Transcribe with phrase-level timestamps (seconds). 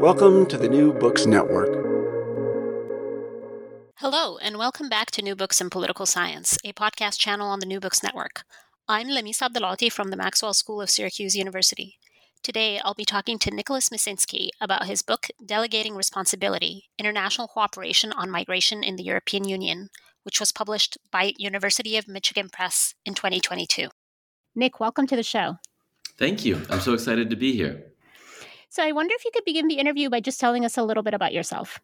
[0.00, 1.70] Welcome to the New Books Network.
[3.94, 7.66] Hello, and welcome back to New Books in Political Science, a podcast channel on the
[7.66, 8.44] New Books Network.
[8.86, 11.98] I'm Lamis Abdelaaty from the Maxwell School of Syracuse University.
[12.42, 18.30] Today, I'll be talking to Nicholas Micinski about his book, Delegating Responsibility International Cooperation on
[18.30, 19.88] Migration in the European Union,
[20.24, 23.88] which was published by University of Michigan Press in 2022.
[24.54, 25.56] Nick, welcome to the show.
[26.18, 26.62] Thank you.
[26.68, 27.92] I'm so excited to be here.
[28.76, 31.02] So I wonder if you could begin the interview by just telling us a little
[31.02, 31.80] bit about yourself.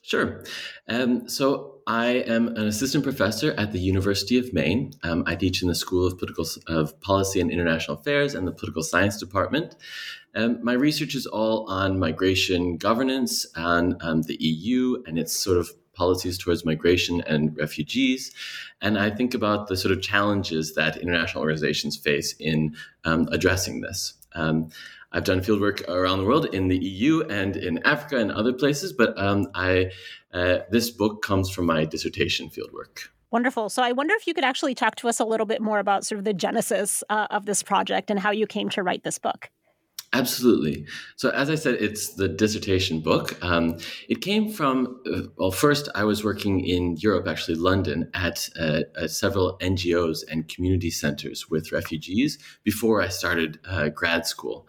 [0.00, 0.42] Sure.
[0.88, 4.94] Um, so I am an assistant professor at the University of Maine.
[5.02, 8.52] Um, I teach in the School of Political of Policy and International Affairs and the
[8.52, 9.76] Political Science Department.
[10.34, 15.58] Um, my research is all on migration governance and um, the EU and its sort
[15.58, 18.32] of policies towards migration and refugees.
[18.80, 23.82] And I think about the sort of challenges that international organizations face in um, addressing
[23.82, 24.14] this.
[24.32, 24.70] Um,
[25.12, 28.92] I've done fieldwork around the world in the EU and in Africa and other places,
[28.92, 29.90] but um, I
[30.32, 33.08] uh, this book comes from my dissertation fieldwork.
[33.30, 33.68] Wonderful.
[33.68, 36.04] So I wonder if you could actually talk to us a little bit more about
[36.04, 39.18] sort of the genesis uh, of this project and how you came to write this
[39.18, 39.50] book.
[40.12, 40.86] Absolutely.
[41.14, 43.38] So, as I said, it's the dissertation book.
[43.44, 43.78] Um,
[44.08, 48.80] it came from, uh, well, first, I was working in Europe, actually, London, at, uh,
[49.00, 54.66] at several NGOs and community centers with refugees before I started uh, grad school.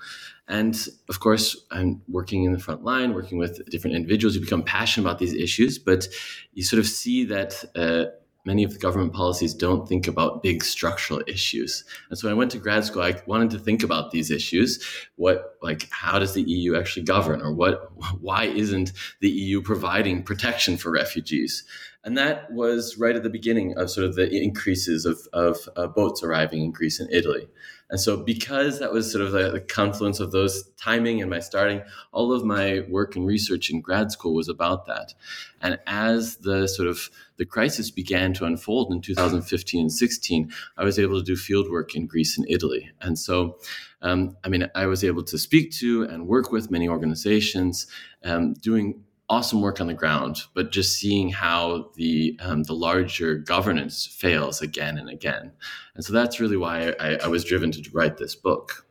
[0.47, 0.77] And
[1.09, 5.07] of course, I'm working in the front line, working with different individuals who become passionate
[5.07, 6.07] about these issues, but
[6.53, 8.11] you sort of see that uh,
[8.45, 11.83] many of the government policies don't think about big structural issues.
[12.09, 14.83] And so when I went to grad school, I wanted to think about these issues.
[15.15, 17.91] What, like, how does the EU actually govern, or what,
[18.21, 21.63] why isn't the EU providing protection for refugees?
[22.03, 25.87] And that was right at the beginning of sort of the increases of, of uh,
[25.87, 27.47] boats arriving in Greece and Italy.
[27.91, 31.41] And so, because that was sort of the, the, confluence of those timing and my
[31.41, 31.81] starting,
[32.13, 35.13] all of my work and research in grad school was about that.
[35.61, 40.85] And as the sort of the crisis began to unfold in 2015 and 16, I
[40.85, 42.89] was able to do field work in Greece and Italy.
[43.01, 43.59] And so,
[44.01, 47.87] um, I mean, I was able to speak to and work with many organizations,
[48.23, 53.35] um, doing awesome work on the ground, but just seeing how the um, the larger
[53.35, 55.51] governance fails again and again,
[55.95, 58.85] and so that's really why I, I was driven to write this book.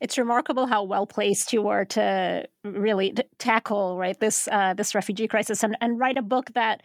[0.00, 4.94] It's remarkable how well placed you were to really t- tackle right this uh, this
[4.94, 6.82] refugee crisis and, and write a book that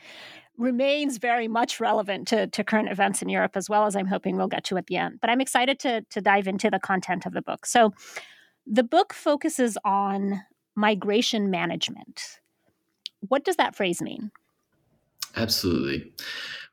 [0.57, 4.35] remains very much relevant to, to current events in Europe, as well as I'm hoping
[4.35, 5.19] we'll get to at the end.
[5.21, 7.65] But I'm excited to to dive into the content of the book.
[7.65, 7.93] So,
[8.65, 10.41] the book focuses on
[10.75, 12.39] migration management.
[13.29, 14.31] What does that phrase mean?
[15.35, 16.11] Absolutely.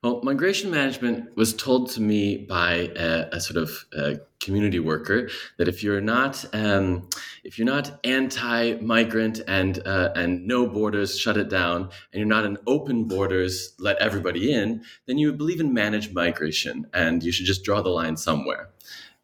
[0.02, 5.30] Well, migration management was told to me by a, a sort of a community worker
[5.56, 7.08] that if you're not um,
[7.42, 12.44] if you're not anti-migrant and uh, and no borders, shut it down, and you're not
[12.44, 17.46] an open borders, let everybody in, then you believe in managed migration, and you should
[17.46, 18.68] just draw the line somewhere.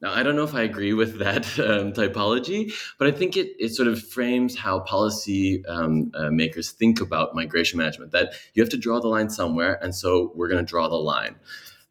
[0.01, 3.55] Now, I don't know if I agree with that um, typology, but I think it,
[3.59, 8.63] it sort of frames how policy um, uh, makers think about migration management that you
[8.63, 11.37] have to draw the line somewhere, and so we're going to draw the line.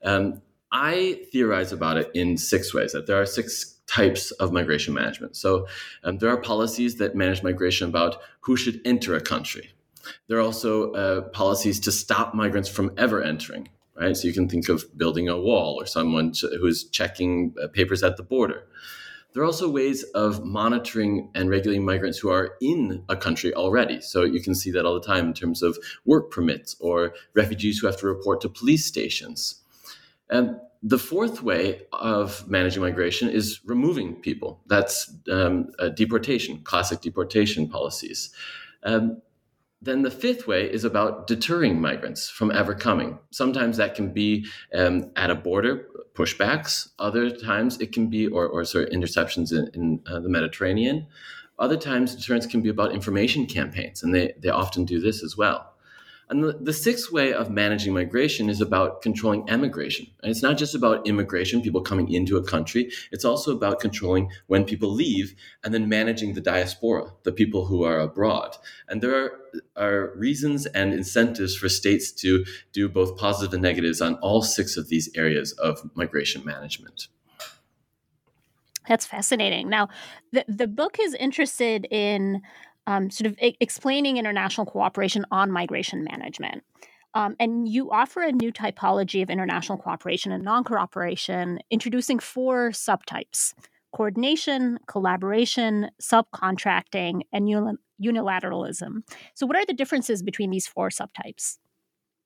[0.03, 0.41] Um,
[0.71, 5.35] I theorize about it in six ways that there are six types of migration management.
[5.35, 5.67] So
[6.03, 9.71] um, there are policies that manage migration about who should enter a country.
[10.27, 13.69] There are also uh, policies to stop migrants from ever entering.
[13.99, 16.31] Right, so you can think of building a wall or someone
[16.61, 18.65] who's checking uh, papers at the border.
[19.33, 24.01] There are also ways of monitoring and regulating migrants who are in a country already.
[24.01, 27.79] So you can see that all the time in terms of work permits or refugees
[27.79, 29.61] who have to report to police stations.
[30.29, 34.61] And the fourth way of managing migration is removing people.
[34.67, 38.31] That's um, deportation, classic deportation policies.
[38.83, 39.21] Um,
[39.81, 43.17] then the fifth way is about deterring migrants from ever coming.
[43.31, 46.89] Sometimes that can be um, at a border, pushbacks.
[46.99, 51.07] Other times it can be, or, or sort of interceptions in, in uh, the Mediterranean.
[51.57, 55.37] Other times deterrence can be about information campaigns, and they, they often do this as
[55.37, 55.73] well.
[56.29, 60.05] And the, the, sixth way of managing migration is about controlling emigration.
[60.21, 62.91] And it's not just about immigration, people coming into a country.
[63.11, 65.33] It's also about controlling when people leave
[65.63, 68.55] and then managing the diaspora, the people who are abroad.
[68.87, 69.31] And there are,
[69.75, 74.77] are reasons and incentives for states to do both positive and negatives on all six
[74.77, 77.07] of these areas of migration management.
[78.87, 79.69] That's fascinating.
[79.69, 79.89] Now,
[80.31, 82.41] the, the book is interested in
[82.89, 86.63] um, sort of I- explaining international cooperation on migration management.
[87.13, 92.71] Um, and you offer a new typology of international cooperation and non cooperation, introducing four
[92.71, 93.53] subtypes
[93.91, 97.47] coordination, collaboration, subcontracting, and
[98.01, 99.01] unilateralism.
[99.33, 101.57] So, what are the differences between these four subtypes?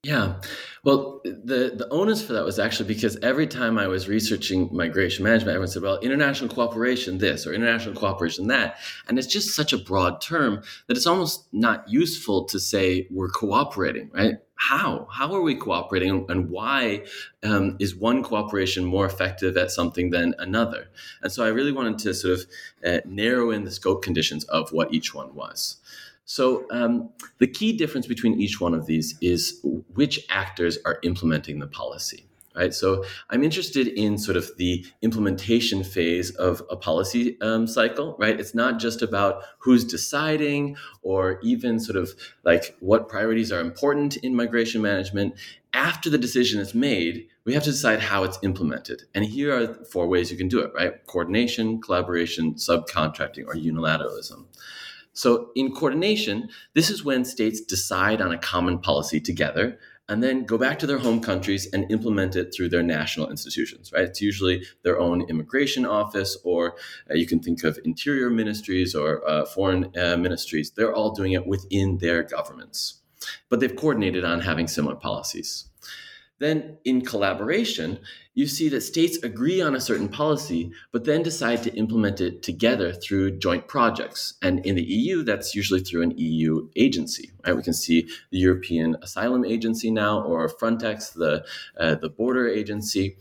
[0.04, 0.36] Yeah.
[0.84, 5.24] Well, the, the onus for that was actually because every time I was researching migration
[5.24, 8.76] management, everyone said, well, international cooperation this or international cooperation that.
[9.08, 13.30] And it's just such a broad term that it's almost not useful to say we're
[13.30, 14.36] cooperating, right?
[14.56, 15.08] How?
[15.10, 17.06] How are we cooperating and why
[17.42, 20.90] um, is one cooperation more effective at something than another?
[21.22, 22.46] And so I really wanted to sort of
[22.86, 25.78] uh, narrow in the scope conditions of what each one was.
[26.26, 27.10] So um,
[27.40, 29.60] the key difference between each one of these is
[29.94, 32.28] which actors are implementing the policy.
[32.56, 38.16] Right, so I'm interested in sort of the implementation phase of a policy um, cycle.
[38.20, 43.60] Right, it's not just about who's deciding or even sort of like what priorities are
[43.60, 45.34] important in migration management.
[45.74, 49.02] After the decision is made, we have to decide how it's implemented.
[49.16, 50.72] And here are four ways you can do it.
[50.76, 54.46] Right, coordination, collaboration, subcontracting, or unilateralism.
[55.14, 59.78] So, in coordination, this is when states decide on a common policy together
[60.10, 63.92] and then go back to their home countries and implement it through their national institutions,
[63.94, 64.04] right?
[64.04, 66.76] It's usually their own immigration office, or
[67.10, 70.72] uh, you can think of interior ministries or uh, foreign uh, ministries.
[70.72, 73.02] They're all doing it within their governments,
[73.50, 75.70] but they've coordinated on having similar policies.
[76.40, 78.00] Then, in collaboration,
[78.34, 82.42] you see that states agree on a certain policy, but then decide to implement it
[82.42, 84.34] together through joint projects.
[84.42, 87.32] And in the EU, that's usually through an EU agency.
[87.46, 87.56] Right?
[87.56, 91.46] We can see the European Asylum Agency now, or Frontex, the
[91.80, 93.18] uh, the border agency,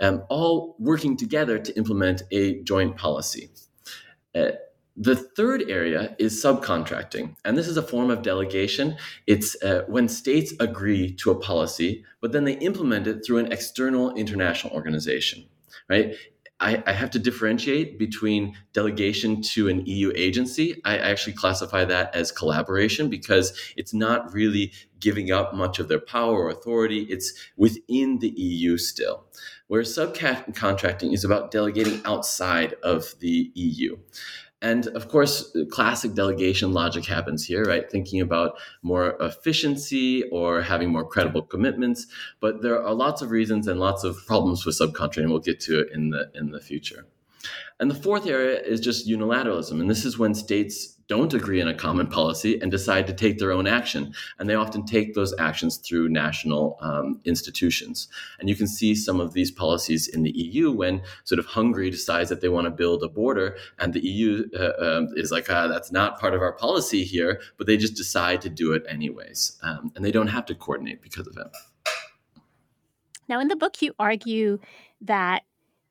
[0.00, 3.50] um, all working together to implement a joint policy.
[4.34, 4.50] Uh,
[5.00, 8.98] the third area is subcontracting, and this is a form of delegation.
[9.26, 13.50] It's uh, when states agree to a policy, but then they implement it through an
[13.50, 15.46] external international organization,
[15.88, 16.14] right?
[16.60, 20.78] I, I, have to differentiate between delegation to an EU agency.
[20.84, 26.00] I actually classify that as collaboration because it's not really giving up much of their
[26.00, 27.06] power or authority.
[27.08, 29.24] It's within the EU still.
[29.68, 33.96] Whereas subcontracting is about delegating outside of the EU.
[34.62, 37.90] And of course, classic delegation logic happens here, right?
[37.90, 42.06] Thinking about more efficiency or having more credible commitments.
[42.40, 45.30] But there are lots of reasons and lots of problems with subcontracting.
[45.30, 47.06] We'll get to it in the in the future.
[47.78, 49.80] And the fourth area is just unilateralism.
[49.80, 53.38] And this is when states don't agree on a common policy and decide to take
[53.38, 54.14] their own action.
[54.38, 58.06] And they often take those actions through national um, institutions.
[58.38, 61.90] And you can see some of these policies in the EU when sort of Hungary
[61.90, 65.50] decides that they want to build a border, and the EU uh, um, is like,
[65.50, 68.84] ah, that's not part of our policy here, but they just decide to do it
[68.88, 69.58] anyways.
[69.64, 71.48] Um, and they don't have to coordinate because of it.
[73.28, 74.60] Now, in the book, you argue
[75.00, 75.42] that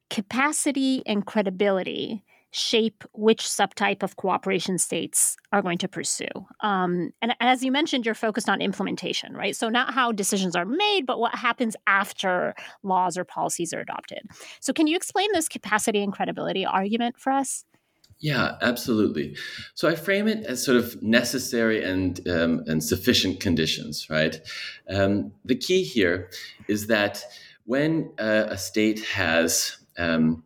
[0.09, 6.27] capacity and credibility shape which subtype of cooperation states are going to pursue.
[6.61, 9.55] Um, and as you mentioned, you're focused on implementation, right?
[9.55, 14.21] So, not how decisions are made, but what happens after laws or policies are adopted.
[14.59, 17.65] So, can you explain this capacity and credibility argument for us?
[18.21, 19.37] Yeah, absolutely.
[19.75, 24.37] So I frame it as sort of necessary and um, and sufficient conditions, right?
[24.89, 26.29] Um, the key here
[26.67, 27.23] is that
[27.63, 30.43] when uh, a state has um,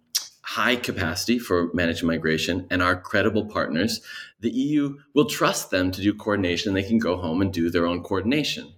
[0.54, 4.02] high capacity for managing migration and are credible partners,
[4.40, 7.88] the EU will trust them to do coordination they can go home and do their
[7.88, 8.72] own coordination.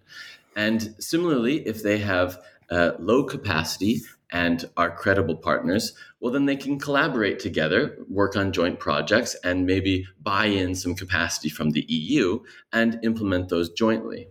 [0.55, 2.39] And similarly, if they have
[2.69, 5.91] uh, low capacity and are credible partners,
[6.21, 10.95] well, then they can collaborate together, work on joint projects, and maybe buy in some
[10.95, 12.39] capacity from the EU
[12.71, 14.29] and implement those jointly.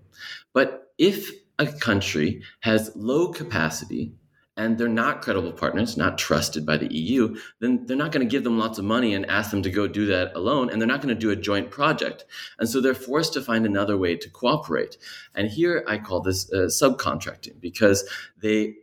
[0.55, 4.15] But if a country has low capacity
[4.57, 8.31] and they're not credible partners, not trusted by the EU, then they're not going to
[8.31, 10.89] give them lots of money and ask them to go do that alone, and they're
[10.89, 12.25] not going to do a joint project.
[12.59, 14.97] And so they're forced to find another way to cooperate.
[15.35, 18.09] And here I call this uh, subcontracting because
[18.41, 18.75] they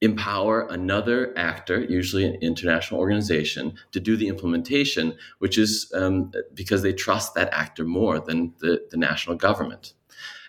[0.00, 6.82] empower another actor, usually an international organization, to do the implementation, which is um, because
[6.82, 9.94] they trust that actor more than the, the national government.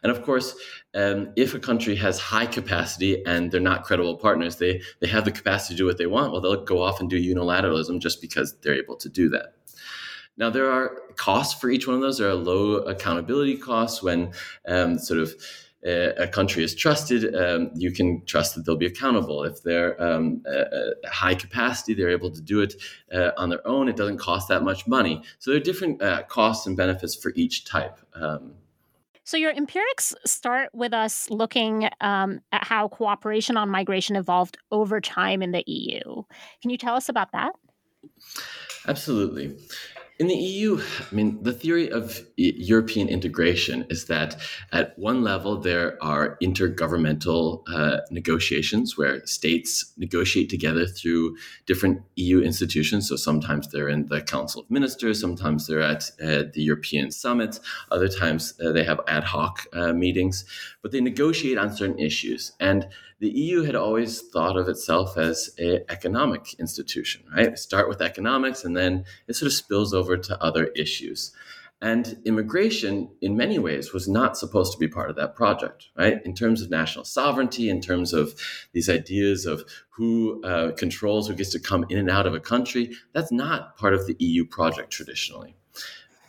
[0.01, 0.55] And of course,
[0.95, 5.25] um, if a country has high capacity and they're not credible partners, they, they have
[5.25, 8.21] the capacity to do what they want, well, they'll go off and do unilateralism just
[8.21, 9.53] because they're able to do that.
[10.37, 12.17] Now, there are costs for each one of those.
[12.17, 14.33] There are low accountability costs when
[14.67, 15.33] um, sort of
[15.85, 19.43] uh, a country is trusted, um, you can trust that they'll be accountable.
[19.43, 20.41] If they're um,
[21.05, 22.75] high capacity, they're able to do it
[23.13, 23.89] uh, on their own.
[23.89, 25.21] It doesn't cost that much money.
[25.39, 27.99] So there are different uh, costs and benefits for each type.
[28.13, 28.53] Um,
[29.25, 34.99] so, your empirics start with us looking um, at how cooperation on migration evolved over
[34.99, 36.23] time in the EU.
[36.61, 37.53] Can you tell us about that?
[38.87, 39.57] Absolutely.
[40.23, 44.37] In the EU, I mean, the theory of European integration is that
[44.71, 52.39] at one level there are intergovernmental uh, negotiations where states negotiate together through different EU
[52.39, 53.09] institutions.
[53.09, 57.59] So sometimes they're in the Council of Ministers, sometimes they're at uh, the European Summit,
[57.91, 60.45] other times uh, they have ad hoc uh, meetings,
[60.83, 62.51] but they negotiate on certain issues.
[62.59, 62.87] And
[63.19, 67.57] the EU had always thought of itself as an economic institution, right?
[67.57, 71.31] Start with economics and then it sort of spills over to other issues.
[71.81, 76.21] And immigration, in many ways, was not supposed to be part of that project, right?
[76.25, 78.35] In terms of national sovereignty, in terms of
[78.71, 82.39] these ideas of who uh, controls who gets to come in and out of a
[82.39, 85.55] country, that's not part of the EU project traditionally.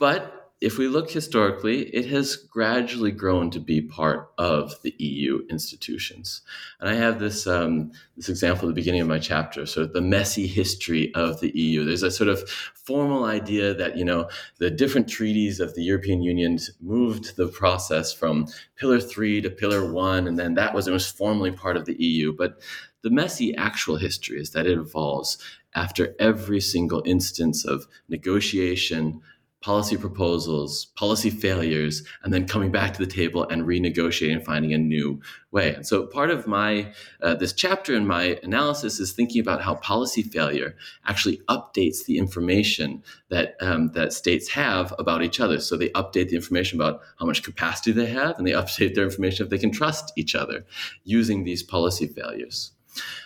[0.01, 5.47] But if we look historically, it has gradually grown to be part of the EU
[5.51, 6.41] institutions.
[6.81, 9.93] And I have this um, this example at the beginning of my chapter, sort of
[9.93, 11.85] the messy history of the EU.
[11.85, 16.23] There's a sort of formal idea that you know the different treaties of the European
[16.23, 20.93] Union moved the process from Pillar Three to Pillar One, and then that was it
[20.93, 22.33] was formally part of the EU.
[22.33, 22.61] But
[23.03, 25.37] the messy actual history is that it evolves
[25.75, 29.21] after every single instance of negotiation
[29.65, 34.75] policy proposals, policy failures, and then coming back to the table and renegotiating and finding
[34.75, 35.19] a new
[35.53, 35.75] way.
[35.75, 36.93] And so part of my
[37.23, 42.19] uh, this chapter in my analysis is thinking about how policy failure actually updates the
[42.19, 45.59] information that um, that states have about each other.
[45.59, 49.05] So they update the information about how much capacity they have, and they update their
[49.05, 50.67] information if they can trust each other
[51.05, 52.73] using these policy failures.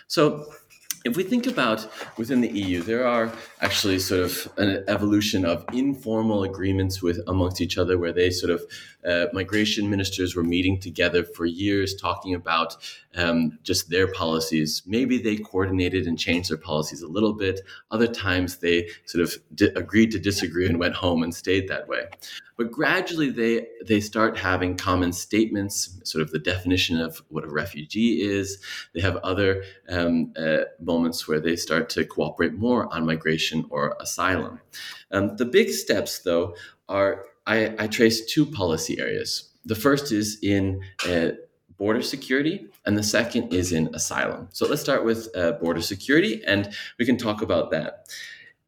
[0.07, 0.45] So
[1.05, 1.87] if we think about
[2.17, 7.61] within the EU, there are actually sort of an evolution of informal agreements with amongst
[7.61, 8.63] each other, where they sort of
[9.05, 12.75] uh, migration ministers were meeting together for years, talking about
[13.15, 14.83] um, just their policies.
[14.85, 17.61] Maybe they coordinated and changed their policies a little bit.
[17.91, 21.87] Other times they sort of di- agreed to disagree and went home and stayed that
[21.87, 22.05] way.
[22.57, 27.49] But gradually they they start having common statements, sort of the definition of what a
[27.49, 28.61] refugee is.
[28.93, 33.95] They have other um, uh, moments where they start to cooperate more on migration or
[33.99, 34.59] asylum.
[35.11, 36.55] Um, the big steps, though,
[36.89, 39.49] are I, I trace two policy areas.
[39.65, 41.29] The first is in uh,
[41.79, 44.49] border security, and the second is in asylum.
[44.51, 46.69] So let's start with uh, border security, and
[46.99, 48.05] we can talk about that.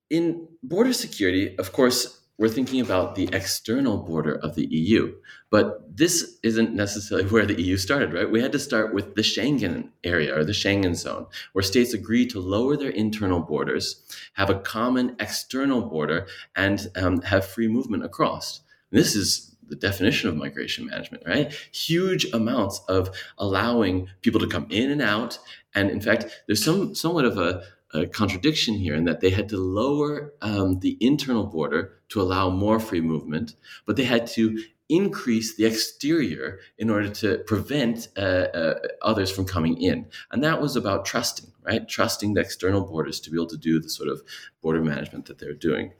[0.09, 5.13] In border security, of course, we're thinking about the external border of the EU.
[5.51, 8.29] But this isn't necessarily where the EU started, right?
[8.29, 12.31] We had to start with the Schengen area or the Schengen zone, where states agreed
[12.31, 14.01] to lower their internal borders,
[14.33, 16.25] have a common external border,
[16.55, 18.61] and um, have free movement across.
[18.89, 21.51] This is the definition of migration management, right?
[21.71, 25.39] Huge amounts of allowing people to come in and out.
[25.73, 27.63] And in fact, there's some somewhat of a,
[27.93, 32.49] a contradiction here in that they had to lower um, the internal border to allow
[32.49, 38.47] more free movement, but they had to increase the exterior in order to prevent uh,
[38.53, 40.05] uh, others from coming in.
[40.31, 41.87] And that was about trusting, right?
[41.87, 44.21] Trusting the external borders to be able to do the sort of
[44.61, 45.93] border management that they're doing.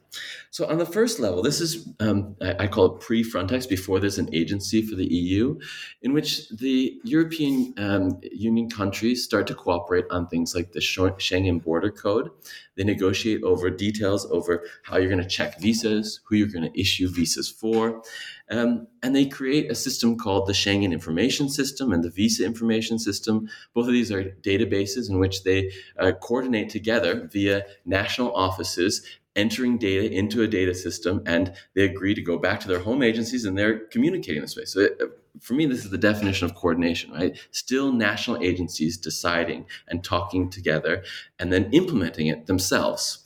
[0.50, 3.98] So, on the first level, this is, um, I, I, call it pre Frontex, before
[3.98, 5.58] there's an agency for the EU,
[6.02, 11.62] in which the European um, Union countries start to cooperate on things like the Schengen
[11.62, 12.30] Border Code.
[12.76, 16.80] They negotiate over details over how you're going to check visas, who you're going to
[16.80, 18.02] issue visas for.
[18.50, 22.98] Um, and they create a system called the Schengen Information System and the Visa Information
[22.98, 23.48] System.
[23.74, 25.51] Both of these are databases in which they
[25.98, 32.14] uh, coordinate together via national offices entering data into a data system and they agree
[32.14, 34.64] to go back to their home agencies and they're communicating this way.
[34.64, 35.06] So it, uh,
[35.40, 37.38] for me, this is the definition of coordination, right?
[37.50, 41.02] Still national agencies deciding and talking together
[41.38, 43.24] and then implementing it themselves.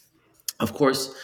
[0.61, 1.14] Of course,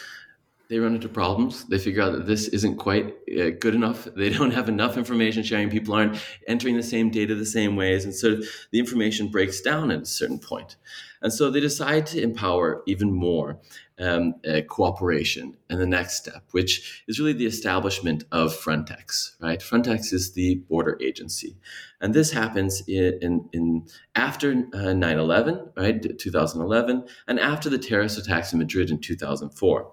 [0.73, 1.65] they run into problems.
[1.65, 4.07] They figure out that this isn't quite uh, good enough.
[4.15, 5.69] They don't have enough information sharing.
[5.69, 8.05] People aren't entering the same data the same ways.
[8.05, 8.37] And so
[8.71, 10.77] the information breaks down at a certain point.
[11.21, 13.59] And so they decide to empower even more
[13.99, 19.59] um, uh, cooperation and the next step, which is really the establishment of Frontex, right?
[19.59, 21.55] Frontex is the border agency.
[22.01, 28.17] And this happens in, in, in after 9-11, uh, right, 2011, and after the terrorist
[28.17, 29.91] attacks in Madrid in 2004.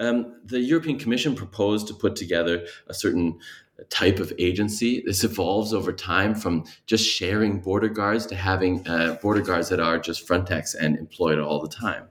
[0.00, 3.38] Um, the European Commission proposed to put together a certain
[3.88, 5.02] type of agency.
[5.06, 9.80] This evolves over time from just sharing border guards to having uh, border guards that
[9.80, 12.08] are just Frontex and employed all the time.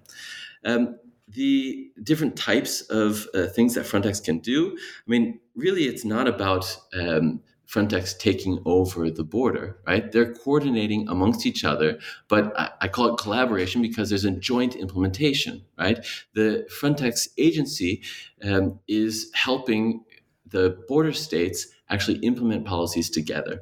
[0.65, 4.75] Um, the different types of uh, things that Frontex can do.
[4.75, 10.11] I mean, really, it's not about um, Frontex taking over the border, right?
[10.11, 14.75] They're coordinating amongst each other, but I, I, call it collaboration because there's a joint
[14.75, 16.03] implementation, right?
[16.33, 18.01] The Frontex agency
[18.43, 20.03] um, is helping
[20.47, 23.61] the border states actually implement policies together.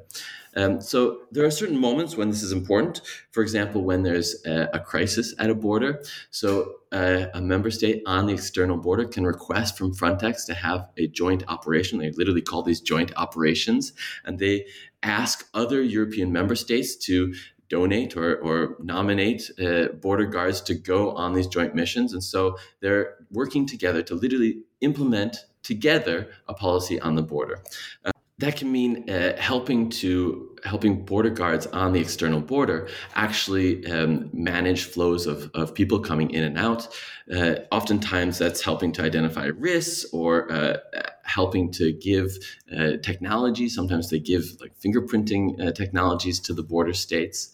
[0.58, 3.00] Um, so there are certain moments when this is important.
[3.30, 6.02] For example, when there's a, a crisis at a border.
[6.30, 10.88] So uh, a member state on the external border can request from Frontex to have
[10.96, 12.00] a joint operation.
[12.00, 13.92] They literally call these joint operations,
[14.24, 14.66] and they
[15.02, 17.34] ask other European member states to
[17.68, 22.12] donate or, or nominate uh, border guards to go on these joint missions.
[22.14, 27.62] And so they're working together to literally implement together a policy on the border.
[28.04, 33.86] Uh, that can mean uh, helping to helping border guards on the external border actually
[33.86, 36.88] um, manage flows of, of people coming in and out.
[37.32, 40.76] Uh, oftentimes, that's helping to identify risks or uh,
[41.24, 42.36] helping to give
[42.76, 43.68] uh, technology.
[43.68, 47.52] Sometimes they give like fingerprinting uh, technologies to the border states.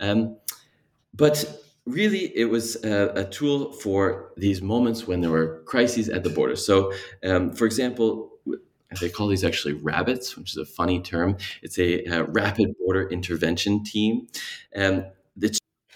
[0.00, 0.36] Um,
[1.14, 6.24] but really it was a, a, tool for these moments when there were crises at
[6.24, 6.92] the border so
[7.24, 8.35] um, for example
[9.00, 11.36] they call these actually rabbits, which is a funny term.
[11.62, 14.28] It's a, a rapid border intervention team.
[14.72, 15.10] It's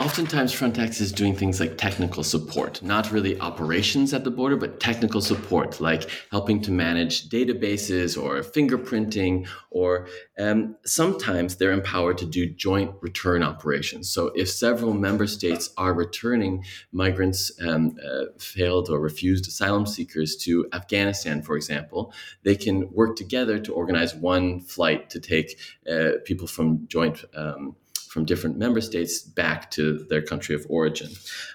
[0.01, 4.81] Oftentimes, Frontex is doing things like technical support, not really operations at the border, but
[4.81, 10.09] technical support, like helping to manage databases or fingerprinting, or
[10.39, 14.09] um, sometimes they're empowered to do joint return operations.
[14.09, 20.35] So, if several member states are returning migrants, um, uh, failed or refused asylum seekers
[20.45, 25.59] to Afghanistan, for example, they can work together to organize one flight to take
[25.93, 27.23] uh, people from joint.
[27.35, 27.77] Um,
[28.11, 31.09] from different member states back to their country of origin.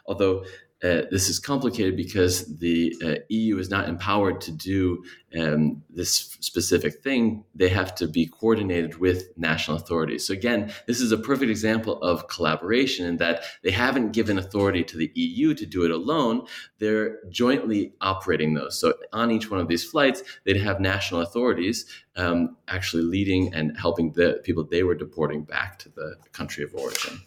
[0.05, 0.45] Although
[0.83, 5.03] uh, this is complicated because the uh, EU is not empowered to do
[5.39, 7.45] um, this specific thing.
[7.55, 10.27] They have to be coordinated with national authorities.
[10.27, 14.83] So, again, this is a perfect example of collaboration in that they haven't given authority
[14.83, 16.45] to the EU to do it alone.
[16.79, 18.77] They're jointly operating those.
[18.77, 21.85] So, on each one of these flights, they'd have national authorities
[22.17, 26.75] um, actually leading and helping the people they were deporting back to the country of
[26.75, 27.21] origin.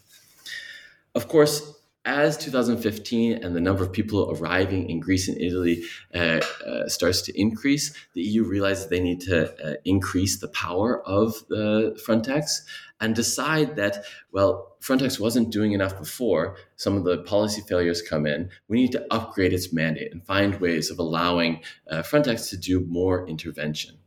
[1.14, 1.77] Of course,
[2.09, 5.83] as 2015 and the number of people arriving in Greece and Italy
[6.14, 11.07] uh, uh, starts to increase, the EU realizes they need to uh, increase the power
[11.07, 12.62] of the Frontex
[12.99, 16.57] and decide that, well, Frontex wasn't doing enough before.
[16.77, 18.49] Some of the policy failures come in.
[18.68, 22.87] We need to upgrade its mandate and find ways of allowing uh, Frontex to do
[22.88, 23.99] more intervention.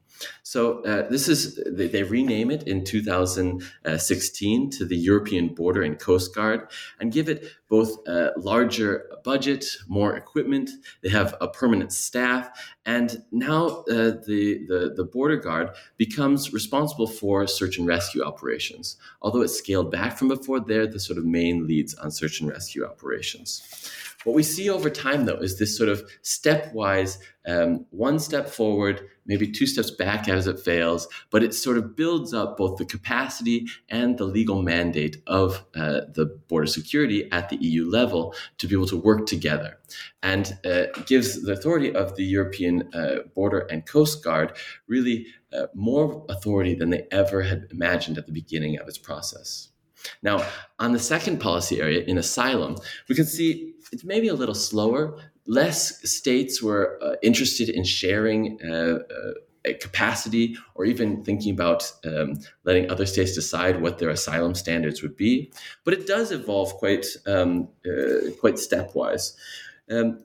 [0.43, 5.97] So uh, this is they, they, rename it in 2016 to the European Border and
[5.97, 10.69] Coast Guard and give it both a larger budget, more equipment.
[11.01, 12.49] They have a permanent staff,
[12.85, 18.97] and now uh, the, the the border guard becomes responsible for search and rescue operations.
[19.21, 22.49] Although it's scaled back from before, they're the sort of main leads on search and
[22.49, 23.61] rescue operations.
[24.23, 29.09] What we see over time, though, is this sort of stepwise, um, one step forward,
[29.31, 32.83] maybe two steps back as it fails, but it sort of builds up both the
[32.83, 38.67] capacity and the legal mandate of uh, the border security at the EU level to
[38.67, 39.79] be able to work together
[40.21, 45.67] and uh, gives the authority of the European uh, Border and Coast Guard really uh,
[45.73, 49.69] more authority than they ever had imagined at the beginning of its process.
[50.21, 50.45] Now,
[50.77, 52.75] on the second policy area in asylum,
[53.07, 55.17] we can see it's maybe a little slower.
[55.51, 58.99] Less states were uh, interested in sharing uh,
[59.65, 65.01] uh, capacity or even thinking about um, letting other states decide what their asylum standards
[65.01, 65.51] would be.
[65.83, 69.35] But it does evolve quite um, uh, quite stepwise.
[69.89, 70.23] Um,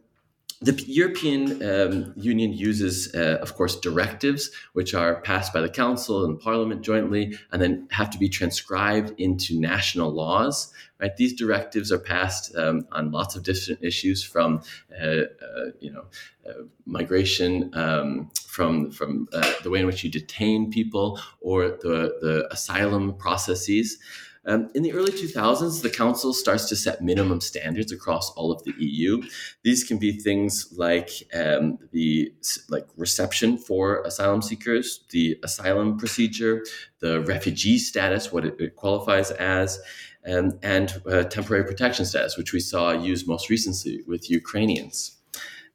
[0.62, 6.24] the European um, Union uses, uh, of course, directives which are passed by the Council
[6.24, 10.72] and Parliament jointly, and then have to be transcribed into national laws.
[10.98, 11.14] Right?
[11.14, 14.62] These directives are passed um, on lots of different issues, from
[14.98, 16.06] uh, uh, you know
[16.48, 22.16] uh, migration, um, from from uh, the way in which you detain people, or the
[22.22, 23.98] the asylum processes.
[24.46, 28.62] Um, in the early 2000s, the Council starts to set minimum standards across all of
[28.62, 29.22] the EU.
[29.64, 32.32] These can be things like um, the
[32.68, 36.64] like reception for asylum seekers, the asylum procedure,
[37.00, 39.80] the refugee status, what it, it qualifies as,
[40.26, 45.16] um, and uh, temporary protection status, which we saw used most recently with Ukrainians.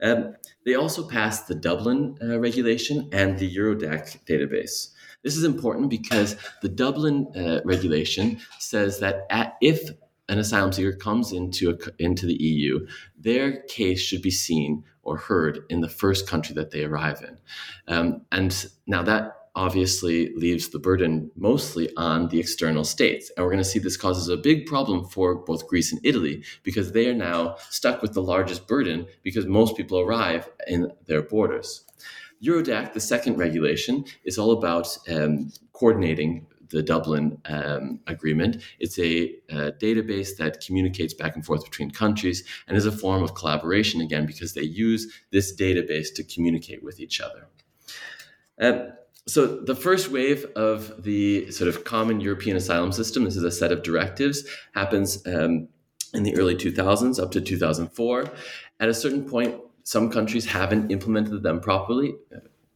[0.01, 4.91] Um, they also passed the Dublin uh, regulation and the Eurodac database.
[5.23, 9.89] This is important because the Dublin uh, regulation says that at, if
[10.29, 15.17] an asylum seeker comes into a, into the EU, their case should be seen or
[15.17, 17.37] heard in the first country that they arrive in.
[17.93, 23.31] Um, and now that obviously leaves the burden mostly on the external states.
[23.35, 26.43] And we're going to see this causes a big problem for both Greece and Italy
[26.63, 31.21] because they are now stuck with the largest burden because most people arrive in their
[31.21, 31.83] borders.
[32.43, 38.63] Eurodac, the second regulation, is all about um, coordinating the Dublin um, Agreement.
[38.79, 43.23] It's a, a, database that communicates back and forth between countries and is a form
[43.23, 47.47] of collaboration, again, because they use this database to communicate with each other.
[48.59, 48.93] Um,
[49.27, 53.51] so, the first wave of the sort of common European asylum system, this is a
[53.51, 55.67] set of directives, happens um,
[56.13, 58.25] in the early 2000s up to 2004.
[58.79, 62.15] At a certain point, some countries haven't implemented them properly.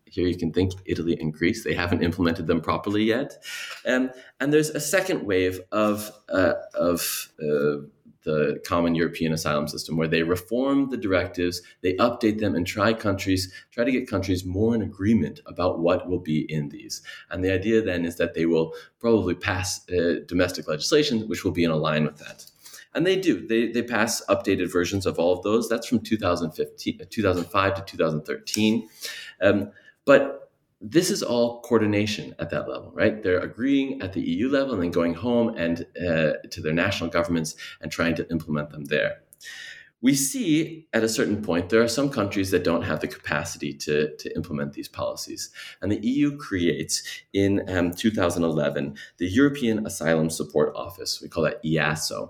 [0.05, 3.43] Here you can think Italy and Greece, they haven't implemented them properly yet.
[3.85, 7.85] Um, and there's a second wave of, uh, of uh,
[8.25, 12.91] the common European asylum system where they reform the directives, they update them, and try
[12.91, 17.01] countries, try to get countries more in agreement about what will be in these.
[17.29, 21.51] And the idea then is that they will probably pass uh, domestic legislation which will
[21.51, 22.45] be in line with that.
[22.95, 23.45] And they do.
[23.45, 25.69] They, they pass updated versions of all of those.
[25.69, 28.89] That's from 2015, 2005 to 2013.
[29.41, 29.71] Um,
[30.05, 33.21] but this is all coordination at that level, right?
[33.21, 37.09] They're agreeing at the EU level and then going home and uh, to their national
[37.09, 39.21] governments and trying to implement them there
[40.05, 43.73] we see at a certain point there are some countries that don't have the capacity
[43.73, 45.49] to, to implement these policies.
[45.81, 47.01] And the EU creates
[47.33, 51.23] in um, 2011 the European Asylum Support Office.
[51.23, 52.29] We call that EASO.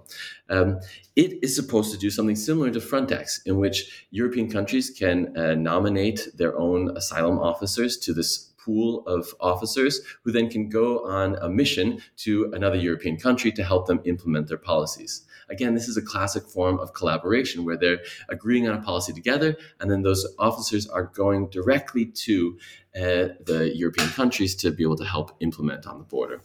[0.49, 0.79] Um,
[1.17, 5.55] it is supposed to do something similar to Frontex, in which European countries can uh,
[5.55, 11.35] nominate their own asylum officers to this pool of officers who then can go on
[11.41, 15.25] a mission to another European country to help them implement their policies.
[15.49, 19.55] Again, this is a classic form of collaboration where they're agreeing on a policy together,
[19.79, 22.57] and then those officers are going directly to
[22.95, 26.41] uh, the European countries to be able to help implement on the border.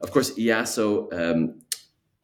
[0.00, 1.60] Of course, EASO um,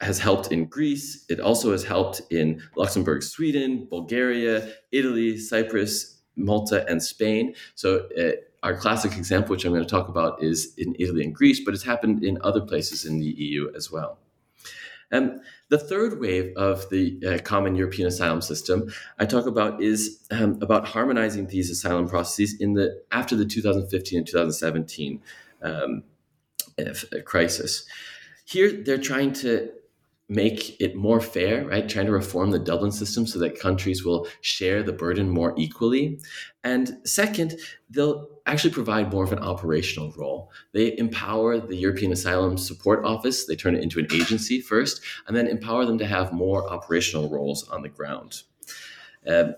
[0.01, 1.25] has helped in Greece.
[1.29, 7.55] It also has helped in Luxembourg, Sweden, Bulgaria, Italy, Cyprus, Malta, and Spain.
[7.75, 11.35] So, uh, our classic example, which I'm going to talk about, is in Italy and
[11.35, 14.19] Greece, but it's happened in other places in the EU as well.
[15.13, 20.25] Um, the third wave of the uh, common European asylum system I talk about is
[20.31, 25.21] um, about harmonizing these asylum processes in the after the 2015 and 2017
[25.63, 26.03] um,
[26.79, 26.93] uh,
[27.25, 27.85] crisis.
[28.45, 29.71] Here, they're trying to
[30.29, 31.89] make it more fair, right?
[31.89, 36.21] Trying to reform the Dublin system so that countries will share the burden more equally.
[36.63, 37.57] And second,
[37.91, 40.51] they'll actually provide more of an operational role.
[40.73, 45.37] They empower the European Asylum Support Office, they turn it into an agency first, and
[45.37, 48.43] then empower them to have more operational roles on the ground.
[49.27, 49.53] Uh,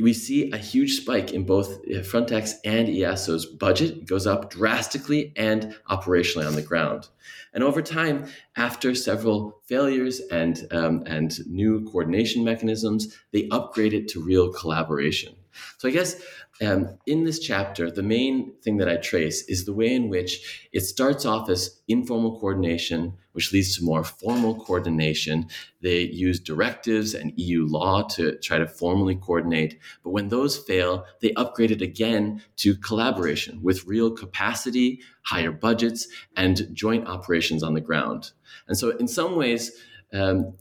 [0.00, 5.32] we see a huge spike in both Frontex and EASO's budget it goes up drastically
[5.36, 7.08] and operationally on the ground.
[7.52, 14.08] And over time, after several failures and um, and new coordination mechanisms, they upgrade it
[14.08, 15.36] to real collaboration.
[15.78, 16.20] So I guess
[16.62, 20.68] um, in this chapter, the main thing that I trace is the way in which
[20.72, 25.48] it starts off as informal coordination, which leads to more formal coordination.
[25.82, 29.80] They use directives and EU law to try to formally coordinate.
[30.04, 36.06] But when those fail, they upgrade it again to collaboration with real capacity, higher budgets,
[36.36, 38.30] and joint operations on the ground.
[38.68, 39.72] And so, in some ways,
[40.12, 40.54] um,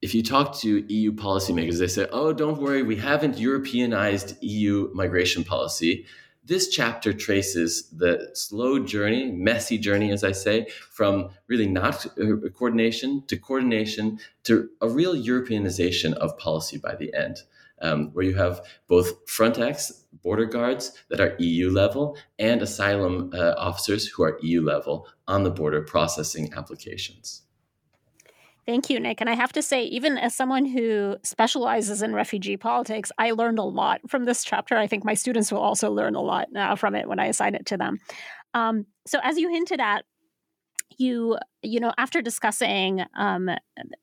[0.00, 4.90] if you talk to EU policymakers, they say, oh, don't worry, we haven't Europeanized EU
[4.94, 6.06] migration policy.
[6.44, 12.48] This chapter traces the slow journey, messy journey, as I say, from really not uh,
[12.56, 17.42] coordination to coordination to a real Europeanization of policy by the end,
[17.82, 23.54] um, where you have both Frontex, border guards that are EU level, and asylum uh,
[23.58, 27.42] officers who are EU level on the border processing applications.
[28.68, 29.22] Thank you, Nick.
[29.22, 33.58] And I have to say, even as someone who specializes in refugee politics, I learned
[33.58, 34.76] a lot from this chapter.
[34.76, 37.54] I think my students will also learn a lot uh, from it when I assign
[37.54, 37.96] it to them.
[38.52, 40.04] Um, so, as you hinted at,
[40.98, 43.48] you you know after discussing um,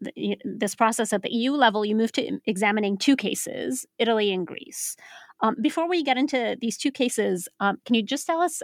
[0.01, 4.47] the, this process at the EU level, you moved to examining two cases, Italy and
[4.47, 4.95] Greece.
[5.41, 8.63] Um, before we get into these two cases, um, can you just tell us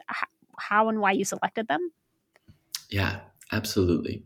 [0.58, 1.92] how and why you selected them?
[2.90, 3.20] Yeah,
[3.52, 4.24] absolutely.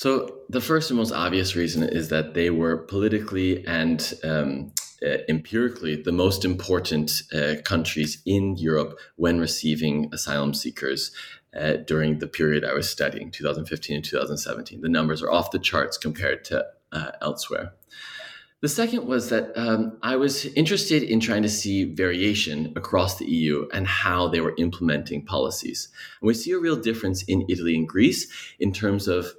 [0.00, 4.72] So, the first and most obvious reason is that they were politically and um,
[5.06, 11.12] uh, empirically the most important uh, countries in Europe when receiving asylum seekers
[11.54, 14.80] uh, during the period I was studying, 2015 and 2017.
[14.80, 17.74] The numbers are off the charts compared to uh, elsewhere.
[18.62, 23.26] The second was that um, I was interested in trying to see variation across the
[23.26, 25.88] EU and how they were implementing policies.
[26.22, 29.34] And we see a real difference in Italy and Greece in terms of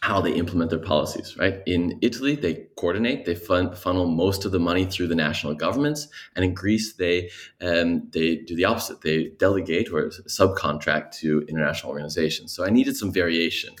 [0.00, 1.60] how they implement their policies, right?
[1.66, 6.08] In Italy, they coordinate, they fun- funnel most of the money through the national governments,
[6.36, 7.30] and in Greece, they
[7.60, 9.00] um, they do the opposite.
[9.00, 12.52] They delegate or subcontract to international organizations.
[12.52, 13.74] So I needed some variation.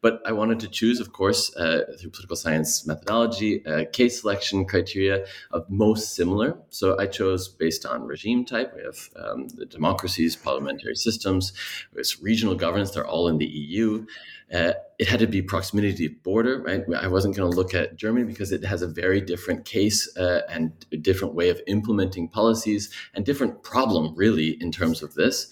[0.00, 4.64] But I wanted to choose, of course, uh, through political science methodology, uh, case selection
[4.64, 6.56] criteria of most similar.
[6.68, 8.72] So I chose based on regime type.
[8.76, 11.52] We have um, the democracies, parliamentary systems,
[11.92, 12.90] there's regional governance.
[12.90, 14.06] They're all in the EU.
[14.52, 16.82] Uh, it had to be proximity to border, right?
[16.96, 20.40] I wasn't going to look at Germany because it has a very different case uh,
[20.48, 25.50] and a different way of implementing policies and different problem, really, in terms of this.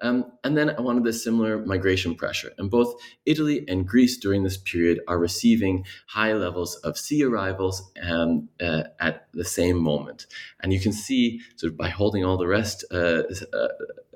[0.00, 2.52] Um, and then I wanted a similar migration pressure.
[2.58, 2.94] And both
[3.26, 8.84] Italy and Greece during this period are receiving high levels of sea arrivals um, uh,
[9.00, 10.26] at the same moment.
[10.60, 13.68] And you can see, sort of by holding all the rest uh, uh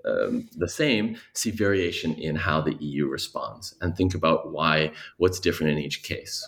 [0.05, 5.39] um, the same, see variation in how the EU responds and think about why, what's
[5.39, 6.47] different in each case.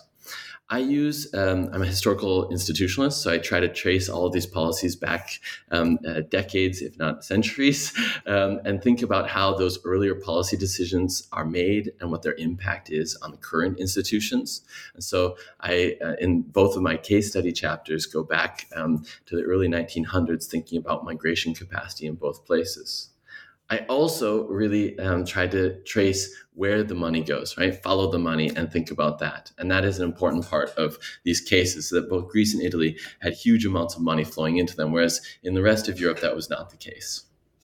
[0.67, 4.47] I use, um, I'm a historical institutionalist, so I try to trace all of these
[4.47, 7.93] policies back um, uh, decades, if not centuries,
[8.25, 12.89] um, and think about how those earlier policy decisions are made and what their impact
[12.89, 14.61] is on the current institutions.
[14.95, 19.35] And so I, uh, in both of my case study chapters, go back um, to
[19.35, 23.09] the early 1900s, thinking about migration capacity in both places.
[23.69, 27.81] I also really um, tried to trace where the money goes, right?
[27.81, 29.51] Follow the money and think about that.
[29.57, 33.33] And that is an important part of these cases that both Greece and Italy had
[33.33, 36.49] huge amounts of money flowing into them, whereas in the rest of Europe, that was
[36.49, 37.23] not the case.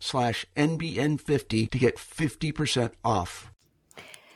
[0.00, 3.52] slash NBN50 to get 50% off.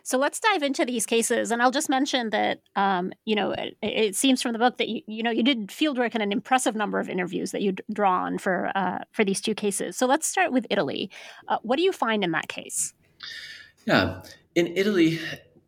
[0.05, 3.77] So let's dive into these cases, and I'll just mention that um, you know it,
[3.83, 6.75] it, seems from the book that you, you know you did fieldwork in an impressive
[6.75, 9.97] number of interviews that you draw on for uh, for these two cases.
[9.97, 11.09] So let's start with Italy.
[11.47, 12.95] Uh, what do you find in that case?
[13.87, 14.23] Yeah,
[14.57, 15.21] in Italy,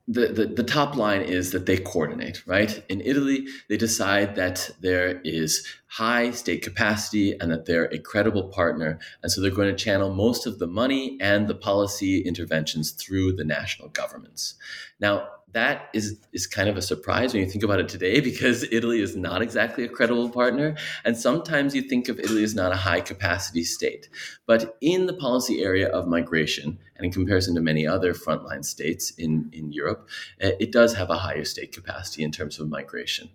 [0.07, 2.85] the, the, the, top line is that they coordinate, right?
[2.91, 8.49] In Italy, they decide that there is high state capacity and that they're a credible
[8.49, 8.99] partner.
[9.23, 13.33] And so they're going to channel most of the money and the policy interventions through
[13.33, 14.57] the national governments.
[15.01, 18.63] Now, that is is kind of a surprise when you think about it today because
[18.73, 22.73] Italy is not exactly a credible partner and sometimes you think of Italy as not
[22.73, 24.09] a high capacity state.
[24.47, 29.11] But in the policy area of migration and in comparison to many other frontline states
[29.13, 30.09] in in Europe
[30.41, 33.31] eh, it does have a higher state capacity in terms of migration.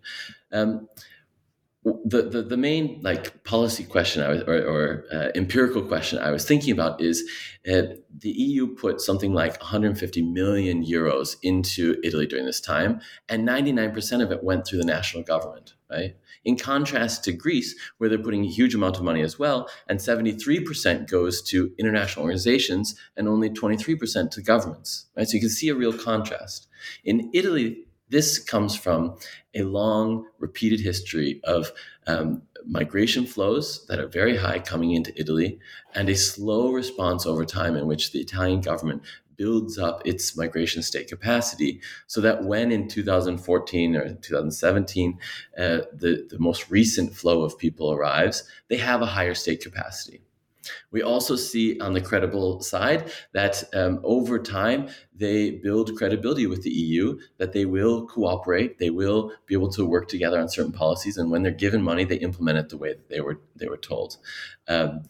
[0.52, 0.88] Um,
[1.84, 6.32] the, the, the main like policy question I was, or, or uh, empirical question I
[6.32, 7.24] was thinking about is
[7.68, 7.84] uh,
[8.18, 14.22] the EU put something like 150 million euros into Italy during this time, and 99%
[14.22, 16.16] of it went through the national government, right?
[16.44, 20.00] In contrast to Greece, where they're putting a huge amount of money as well, and
[20.00, 25.28] 73% goes to international organizations and only 23% to governments, right?
[25.28, 26.68] So you can see a real contrast.
[27.06, 29.18] In Italy, this comes from
[29.54, 31.72] a long, repeated history of
[32.08, 35.60] um, migration flows that are very high coming into Italy
[35.96, 39.04] and a slow response over time in which the Italian government
[39.38, 45.18] builds up its migration state capacity so that when in 2014 or 2017
[45.58, 50.22] uh, the, the most recent flow of people arrives, they have a higher state capacity.
[50.92, 56.64] We also see on the credible side that um, over time they build credibility with
[56.64, 60.72] the EU, that they will cooperate, they will be able to work together on certain
[60.72, 63.68] policies, and when they're given money, they implement it the way that they were they
[63.68, 64.18] were told.
[64.68, 65.04] Um,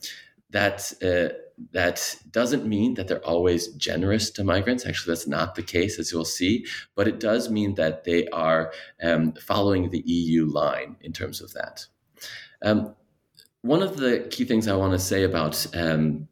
[0.51, 1.35] that uh,
[1.71, 4.85] that doesn't mean that they're always generous to migrants.
[4.85, 6.65] Actually, that's not the case, as you'll see.
[6.95, 8.71] But it does mean that they are
[9.03, 11.85] um, following the EU line in terms of that.
[12.61, 12.95] Um,
[13.61, 16.27] one of the key things I want to say about um,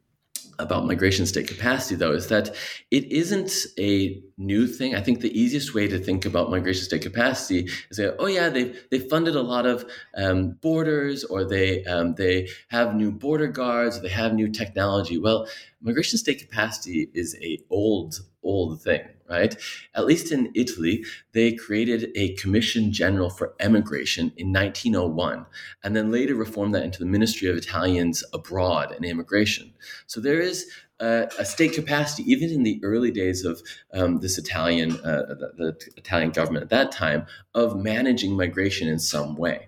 [0.60, 2.56] about migration state capacity, though, is that
[2.90, 4.96] it isn't a new thing.
[4.96, 8.50] I think the easiest way to think about migration state capacity is that, oh yeah,
[8.50, 9.86] they've they funded a lot of
[10.16, 15.18] um, borders, or they um, they have new border guards, or they have new technology.
[15.18, 15.48] Well,
[15.82, 19.56] migration state capacity is a old old thing, right?
[19.94, 25.46] At least in Italy, they created a Commission General for Emigration in 1901,
[25.84, 29.74] and then later reformed that into the Ministry of Italians Abroad and Immigration.
[30.08, 33.62] So there is a, a state capacity, even in the early days of
[33.94, 39.00] um, this Italian, uh, the, the Italian government at that time, of managing migration in
[39.00, 39.68] some way.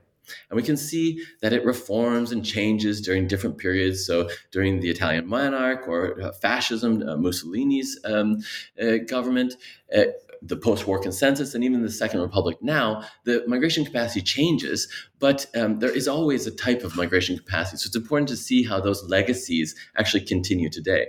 [0.50, 4.06] And we can see that it reforms and changes during different periods.
[4.06, 8.40] So during the Italian monarch or uh, fascism, uh, Mussolini's um,
[8.82, 9.56] uh, government,
[9.96, 10.06] uh,
[10.42, 14.88] the post-war consensus, and even the Second Republic now, the migration capacity changes,
[15.20, 17.78] but um, there is always a type of migration capacity.
[17.78, 21.08] So it's important to see how those legacies actually continue today.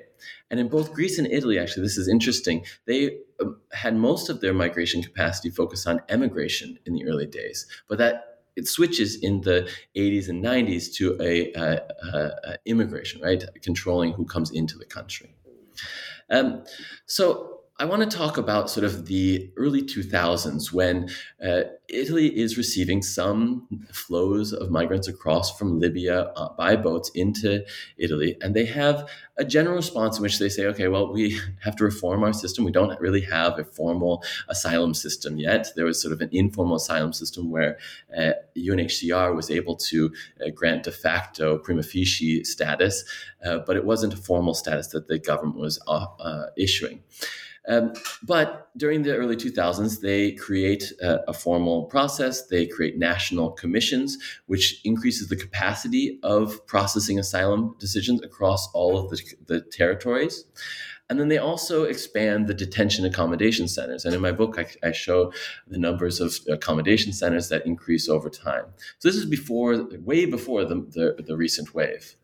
[0.50, 2.64] And in both Greece and Italy, actually, this is interesting.
[2.86, 7.66] They um, had most of their migration capacity focused on emigration in the early days,
[7.88, 11.80] but that it switches in the 80s and 90s to a, a,
[12.14, 13.42] a immigration, right?
[13.62, 15.34] Controlling who comes into the country.
[16.30, 16.64] Um,
[17.06, 21.08] so I want to talk about sort of the early 2000s when
[21.42, 27.64] uh, Italy is receiving some flows of migrants across from Libya uh, by boats into
[27.96, 28.36] Italy.
[28.42, 31.84] And they have a general response in which they say, okay, well, we have to
[31.84, 32.66] reform our system.
[32.66, 35.68] We don't really have a formal asylum system yet.
[35.74, 37.78] There was sort of an informal asylum system where
[38.14, 40.12] uh, UNHCR was able to
[40.44, 43.04] uh, grant de facto prima facie status,
[43.42, 47.02] uh, but it wasn't a formal status that the government was uh, issuing.
[47.68, 47.92] Um,
[48.22, 52.46] but during the early 2000s, they create a, a, formal process.
[52.46, 59.10] They create national commissions, which increases the capacity of processing asylum decisions across all of
[59.10, 60.44] the, the territories.
[61.10, 64.04] And then they also expand the detention accommodation centers.
[64.04, 65.32] And in my book, I, I, show
[65.66, 68.66] the numbers of accommodation centers that increase over time.
[69.00, 72.14] So this is before, way before the, the, the recent wave.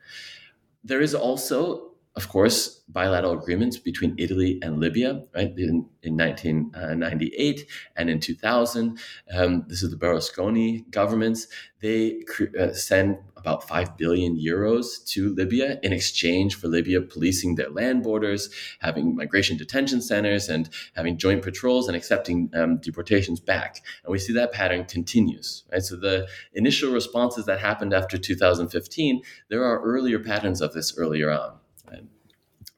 [0.84, 7.66] There is also of course, bilateral agreements between Italy and Libya, right, in, in 1998
[7.94, 8.98] and in 2000.
[9.34, 11.46] Um, this is the Berlusconi governments.
[11.80, 12.22] They
[12.58, 18.02] uh, send about 5 billion euros to Libya in exchange for Libya policing their land
[18.02, 18.48] borders,
[18.80, 23.82] having migration detention centers, and having joint patrols and accepting um, deportations back.
[24.04, 25.82] And we see that pattern continues, right?
[25.82, 31.30] So the initial responses that happened after 2015, there are earlier patterns of this earlier
[31.30, 31.58] on.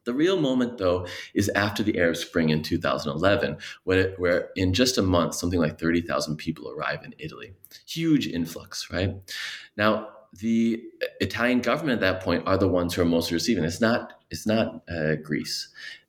[0.09, 4.97] The real moment, though, is after the Arab Spring in 2011, where, where in just
[4.97, 7.53] a month, something like 30,000 people arrive in Italy.
[7.87, 9.16] Huge influx, right?
[9.77, 10.83] Now, the
[11.21, 13.65] Italian government at that point are the ones who are most receiving.
[13.65, 14.15] It's not.
[14.31, 15.69] It's not uh, Greece.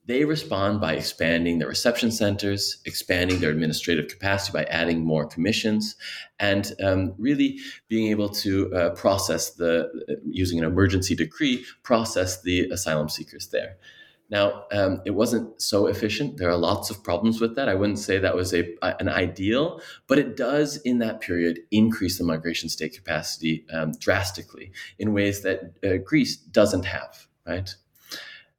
[0.09, 5.95] They respond by expanding their reception centers, expanding their administrative capacity by adding more commissions,
[6.39, 9.87] and um, really being able to uh, process the,
[10.25, 13.77] using an emergency decree, process the asylum seekers there.
[14.31, 16.37] Now, um, it wasn't so efficient.
[16.37, 17.69] There are lots of problems with that.
[17.69, 22.17] I wouldn't say that was a, an ideal, but it does in that period increase
[22.17, 27.75] the migration state capacity um, drastically in ways that uh, Greece doesn't have, right?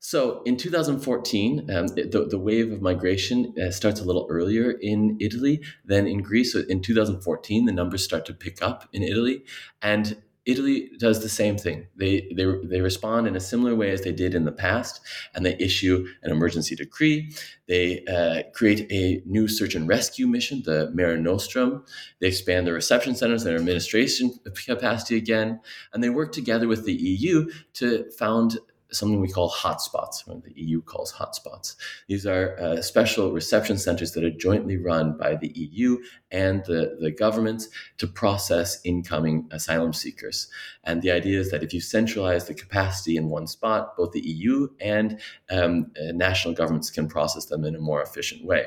[0.03, 5.19] So in 2014, um, the, the, wave of migration uh, starts a little earlier in
[5.21, 6.55] Italy than in Greece.
[6.55, 9.45] So in 2014, the numbers start to pick up in Italy.
[9.83, 11.87] And Italy does the same thing.
[11.97, 15.01] They, they, they respond in a similar way as they did in the past,
[15.35, 17.31] and they issue an emergency decree.
[17.69, 21.85] They uh, create a new search and rescue mission, the Mare Nostrum.
[22.21, 24.33] They expand their reception centers, and their administration
[24.67, 25.61] capacity again,
[25.93, 28.59] and they work together with the EU to found
[28.93, 31.77] something we call hotspots, the EU calls hotspots.
[32.09, 35.99] These are uh, special reception centers that are jointly run by the EU
[36.31, 37.69] and the, the governments
[37.99, 40.49] to process incoming asylum seekers.
[40.85, 44.21] And the idea is that if you centralize the capacity in one spot, both the
[44.21, 45.21] EU and
[45.51, 48.67] um, uh, national governments can process them in a more efficient way.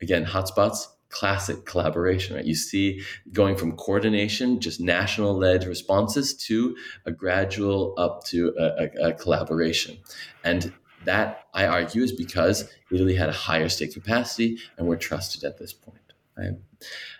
[0.00, 2.44] Again, hotspots, classic collaboration, right?
[2.44, 3.02] You see
[3.32, 9.12] going from coordination, just national led responses to a gradual up to a, a, a,
[9.14, 9.98] collaboration.
[10.44, 10.72] And
[11.04, 15.58] that, I argue, is because Italy had a higher state capacity and were trusted at
[15.58, 15.98] this point.
[16.36, 16.54] Right?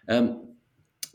[0.09, 0.48] Um,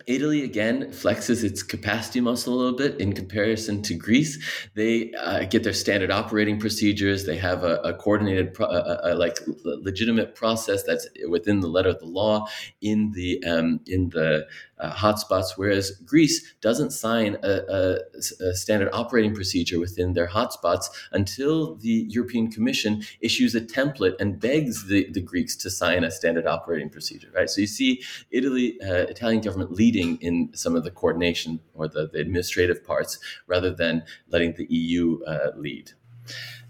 [0.07, 4.37] Italy again flexes its capacity muscle a little bit in comparison to Greece.
[4.75, 7.25] They uh, get their standard operating procedures.
[7.25, 11.89] They have a, a coordinated, pro- a, a, like legitimate process that's within the letter
[11.89, 12.47] of the law
[12.81, 14.47] in the um, in the
[14.83, 17.97] uh, hotspots, whereas Greece doesn't sign a, a,
[18.41, 24.39] a, standard operating procedure within their hotspots until the European Commission issues a template and
[24.39, 27.49] begs the, the Greeks to sign a standard operating procedure, right?
[27.49, 32.09] So you see Italy, uh, Italian government leading in some of the coordination or the,
[32.11, 35.93] the administrative parts rather than letting the EU uh, lead.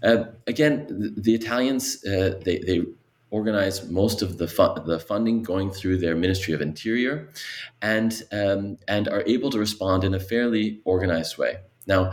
[0.02, 2.82] Uh, again, the, the Italians, uh, they, they
[3.34, 4.46] organize most of the
[4.86, 7.30] the funding going through their Ministry of Interior,
[7.82, 11.56] and um, and are able to respond in a fairly organized way.
[11.86, 12.12] Now,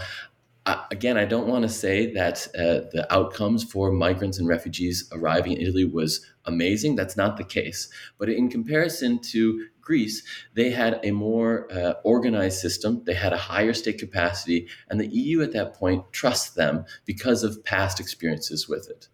[0.66, 5.08] uh, again, I don't want to say that uh, the outcomes for migrants and refugees
[5.12, 6.96] arriving in Italy was amazing.
[6.96, 7.88] That's not the case.
[8.18, 10.24] But in comparison to Greece,
[10.56, 13.04] they had a more uh, organized system.
[13.06, 17.44] They had a higher state capacity, and the EU at that point trusts them because
[17.44, 19.08] of past experiences with it.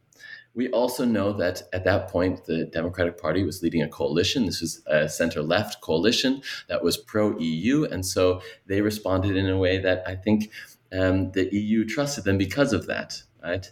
[0.57, 4.47] We also know that at that point, the Democratic Party was leading a coalition.
[4.47, 7.83] This was a center left coalition that was pro EU.
[7.83, 10.49] And so they responded in a way that I think
[10.91, 13.21] um, the EU trusted them because of that.
[13.43, 13.71] Right.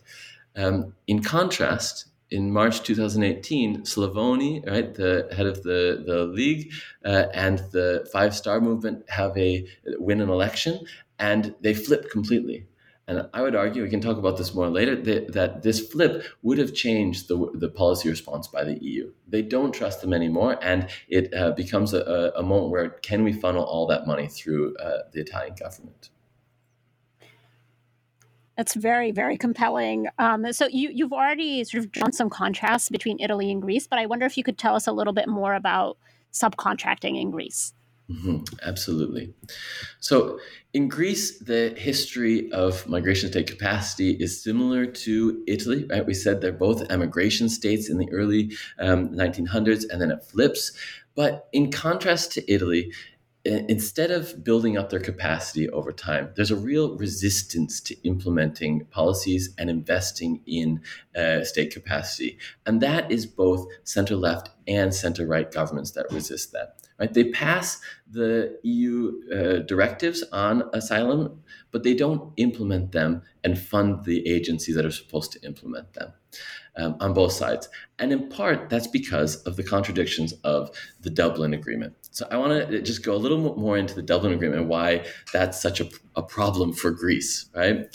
[0.56, 6.72] Um, in contrast, in March 2018, Salvini, right, the head of the the league,
[7.04, 9.66] uh, and the Five Star Movement have a
[9.98, 10.86] win an election,
[11.18, 12.68] and they flip completely.
[13.08, 16.24] And I would argue, we can talk about this more later, that, that, this flip
[16.42, 19.12] would have changed the, the policy response by the EU.
[19.28, 23.32] They don't trust them anymore, and it uh, becomes a, a, moment where can we
[23.32, 26.10] funnel all that money through uh, the Italian government?
[28.58, 30.08] That's very, very compelling.
[30.18, 34.00] Um, so you, you've already sort of drawn some contrasts between Italy and Greece, but
[34.00, 35.98] I wonder if you could tell us a little bit more about
[36.34, 37.74] subcontracting in Greece.
[38.10, 39.34] Mm-hmm, absolutely.
[40.00, 40.40] So,
[40.74, 46.06] in Greece, the history of migration state capacity is similar to Italy, right?
[46.06, 50.74] We said they're both emigration states in the early um, 1900s, and then it flips.
[51.16, 52.92] But in contrast to Italy,
[53.46, 59.54] instead of building up their capacity over time, there's a real resistance to implementing policies
[59.58, 60.82] and investing in
[61.16, 62.38] uh, state capacity.
[62.66, 67.14] And that is both center left and center right governments that resist that right?
[67.14, 74.06] They pass the EU uh, directives on asylum, but they don't implement them and fund
[74.06, 76.14] the agencies that are supposed to implement them
[76.78, 77.70] um, on both sides.
[78.00, 80.70] And in part, that's because of the contradictions of
[81.02, 81.96] the Dublin Agreement.
[82.12, 85.06] So I want to just go a little more into the Dublin Agreement and why
[85.34, 87.88] that's such a, a problem for Greece, right?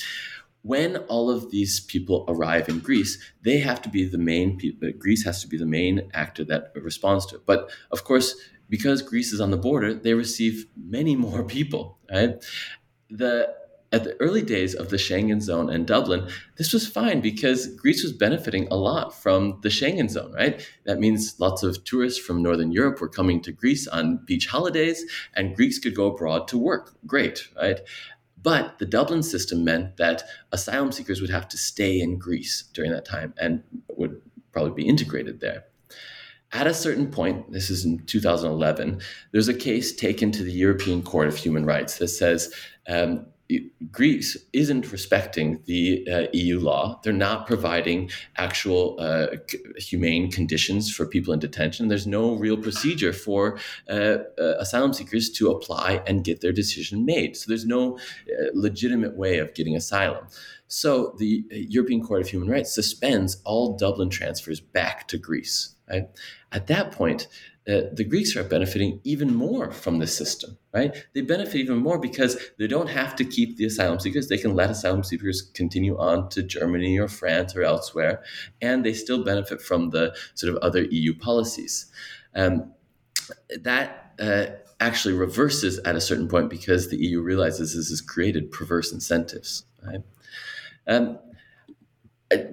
[0.62, 4.58] when all of these people arrive in Greece, they have to be the main.
[4.58, 4.90] people.
[4.98, 7.46] Greece has to be the main actor that responds to it.
[7.46, 8.34] But of course,
[8.70, 11.98] because Greece is on the border, they receive many more people.
[12.10, 12.42] Right?
[13.10, 13.54] The
[13.92, 18.02] at the early days of the Schengen zone and Dublin, this was fine because Greece
[18.02, 20.64] was benefiting a lot from the Schengen zone, right?
[20.84, 25.04] That means lots of tourists from Northern Europe were coming to Greece on beach holidays,
[25.34, 26.94] and Greeks could go abroad to work.
[27.04, 27.80] Great, right?
[28.42, 32.92] But the Dublin system meant that asylum seekers would have to stay in Greece during
[32.92, 33.62] that time and
[33.96, 35.64] would probably be integrated there.
[36.52, 41.02] At a certain point, this is in 2011, there's a case taken to the European
[41.02, 42.52] Court of Human Rights that says
[42.88, 43.26] um,
[43.90, 47.00] Greece isn't respecting the uh, EU law.
[47.02, 49.28] They're not providing actual uh,
[49.76, 51.88] humane conditions for people in detention.
[51.88, 57.04] There's no real procedure for uh, uh asylum seekers to apply and get their decision
[57.04, 57.36] made.
[57.36, 60.26] So there's no uh, legitimate way of getting asylum.
[60.68, 65.74] So the uh, European Court of Human Rights suspends all Dublin transfers back to Greece.
[65.90, 66.08] Right?
[66.52, 67.26] At that point,
[67.70, 71.06] uh, the Greeks are benefiting even more from this system, right?
[71.14, 74.28] They benefit even more because they don't have to keep the asylum seekers.
[74.28, 78.22] They can let asylum seekers continue on to Germany or France or elsewhere,
[78.60, 81.86] and they still benefit from the sort of other EU policies.
[82.34, 82.72] Um,
[83.60, 84.46] that uh,
[84.80, 89.64] actually reverses at a certain point because the EU realizes this has created perverse incentives,
[89.86, 90.02] right?
[90.86, 91.18] Um,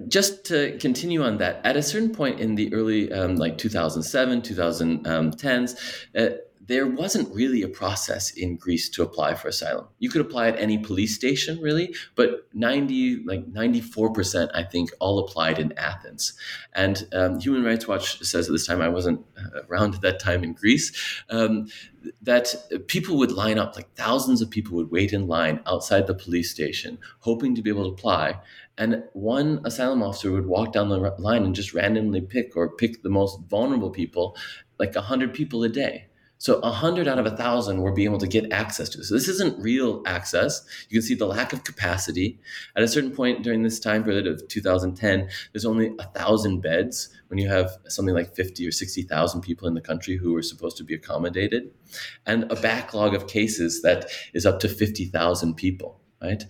[0.08, 4.42] just to continue on that, at a certain point in the early um, like 2007,
[4.42, 6.36] 2010s, uh,
[6.68, 9.86] there wasn't really a process in Greece to apply for asylum.
[10.00, 15.18] You could apply at any police station, really, but 90, like 94%, I think, all
[15.18, 16.34] applied in Athens.
[16.74, 20.20] And um, Human Rights Watch says at this time, I wasn't uh, around at that
[20.20, 20.92] time in Greece,
[21.30, 21.68] um,
[22.20, 22.54] that
[22.86, 26.50] people would line up, like thousands of people would wait in line outside the police
[26.50, 28.38] station, hoping to be able to apply.
[28.78, 33.02] And one asylum officer would walk down the line and just randomly pick or pick
[33.02, 34.36] the most vulnerable people,
[34.78, 36.06] like 100 people a day.
[36.40, 39.02] So 100 out of 1,000 were being able to get access to.
[39.02, 40.64] So this isn't real access.
[40.88, 42.38] You can see the lack of capacity.
[42.76, 47.38] At a certain point during this time period of 2010, there's only 1,000 beds when
[47.40, 50.84] you have something like 50 or 60,000 people in the country who are supposed to
[50.84, 51.72] be accommodated,
[52.24, 56.44] and a backlog of cases that is up to 50,000 people right?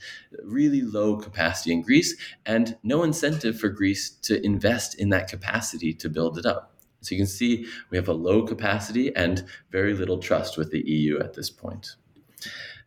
[0.45, 2.17] Really low capacity in Greece,
[2.47, 6.75] and no incentive for Greece to invest in that capacity to build it up.
[7.01, 10.81] So you can see we have a low capacity and very little trust with the
[10.81, 11.97] EU at this point.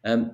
[0.04, 0.34] Um,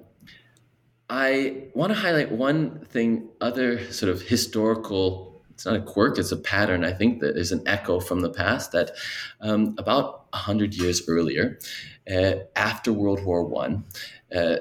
[1.10, 6.32] I want to highlight one thing, other sort of historical, it's not a quirk, it's
[6.32, 8.92] a pattern, I think, that is an echo from the past that
[9.40, 11.60] um, about 100 years earlier,
[12.12, 14.58] uh, after World War I, uh,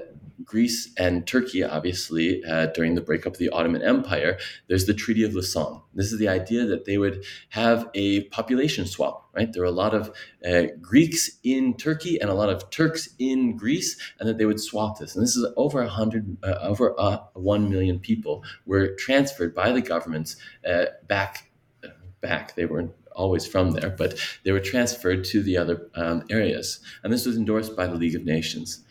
[0.47, 4.39] Greece and Turkey, obviously, uh, during the breakup of the Ottoman Empire,
[4.69, 5.83] there's the Treaty of Lausanne.
[5.93, 9.53] This is the idea that they would have a population swap, right?
[9.53, 10.13] There are a lot of
[10.49, 14.61] uh, Greeks in Turkey and a lot of Turks in Greece, and that they would
[14.61, 15.15] swap this.
[15.15, 19.73] And this is over a hundred, uh, over uh, one million people were transferred by
[19.73, 20.37] the governments
[20.67, 21.51] uh, back.
[22.23, 26.81] Back, they weren't always from there, but they were transferred to the other um, areas.
[27.03, 28.85] And this was endorsed by the League of Nations.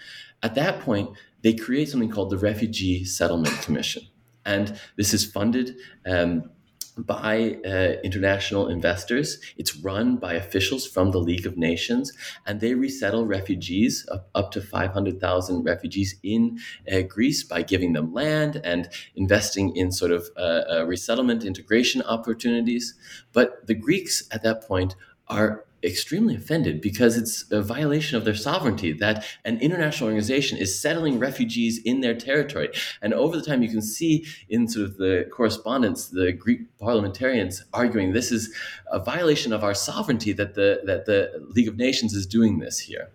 [0.43, 1.09] At that point,
[1.45, 4.01] they create something called the Refugee Settlement Commission.
[4.47, 6.49] And this is funded um,
[6.97, 9.39] by uh, international investors.
[9.55, 12.11] It's run by officials from the League of Nations,
[12.47, 16.57] and they resettle refugees, up, up to 500,000 refugees in
[16.91, 22.01] uh, Greece by giving them land and investing in sort of uh, uh resettlement integration
[22.01, 22.95] opportunities.
[23.33, 24.95] But the Greeks at that point
[25.27, 30.79] are extremely offended because it's a violation of their sovereignty that an international organization is
[30.79, 32.69] settling refugees in their territory.
[33.01, 37.63] And over the time, you can see in sort of the correspondence, the Greek parliamentarians
[37.73, 38.53] arguing this is
[38.91, 42.79] a violation of our sovereignty that the that the League of Nations is doing this
[42.79, 43.11] here.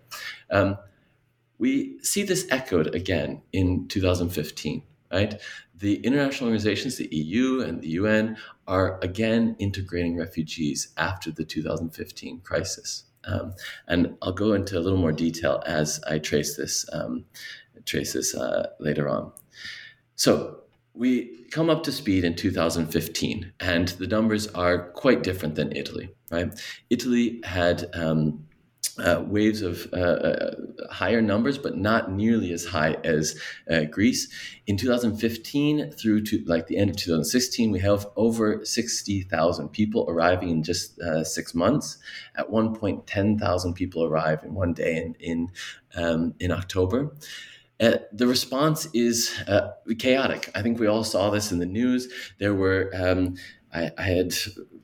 [0.49, 0.77] Um,
[1.57, 5.39] we see this echoed again in 2015, right?
[5.81, 12.41] The international organizations, the EU and the UN, are again integrating refugees after the 2015
[12.41, 13.05] crisis.
[13.23, 13.53] Um,
[13.87, 17.25] and I'll go into a little more detail as I trace this, um,
[17.85, 19.31] trace this uh, later on.
[20.15, 20.61] So
[20.93, 26.11] we come up to speed in 2015, and the numbers are quite different than Italy.
[26.29, 26.53] Right?
[26.89, 28.45] Italy had um,
[28.99, 30.55] uh, waves of uh, uh,
[30.91, 34.27] higher numbers, but not nearly as high as uh, Greece.
[34.67, 40.49] In 2015 through to like the end of 2016, we have over 60,000 people arriving
[40.49, 41.97] in just uh, six months.
[42.35, 45.51] At one point, 10,000 people arrive in one day in in,
[45.95, 47.15] um, in October.
[47.79, 50.51] Uh, the response is uh, chaotic.
[50.53, 52.07] I think we all saw this in the news.
[52.37, 53.35] There were um,
[53.73, 54.33] I, I, had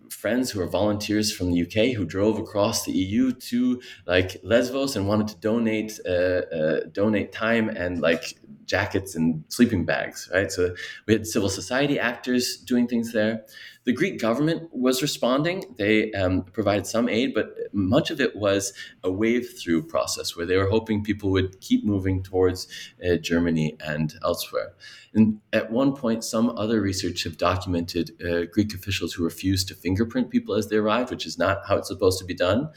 [0.10, 4.96] friends who are volunteers from the UK who drove across the EU to like Lesbos
[4.96, 10.52] and wanted to donate uh, uh, donate time and like jackets and sleeping bags, right?
[10.52, 13.46] So we had civil society actors doing things there.
[13.88, 15.64] The Greek government was responding.
[15.78, 20.46] They um, provided some aid, but much of it was a wave through process where
[20.46, 22.68] they were hoping people would keep moving towards
[23.02, 24.74] uh, Germany and elsewhere.
[25.14, 29.74] And at one point, some other research have documented uh, Greek officials who refused to
[29.74, 32.70] fingerprint people as they arrived, which is not how it's supposed to be done.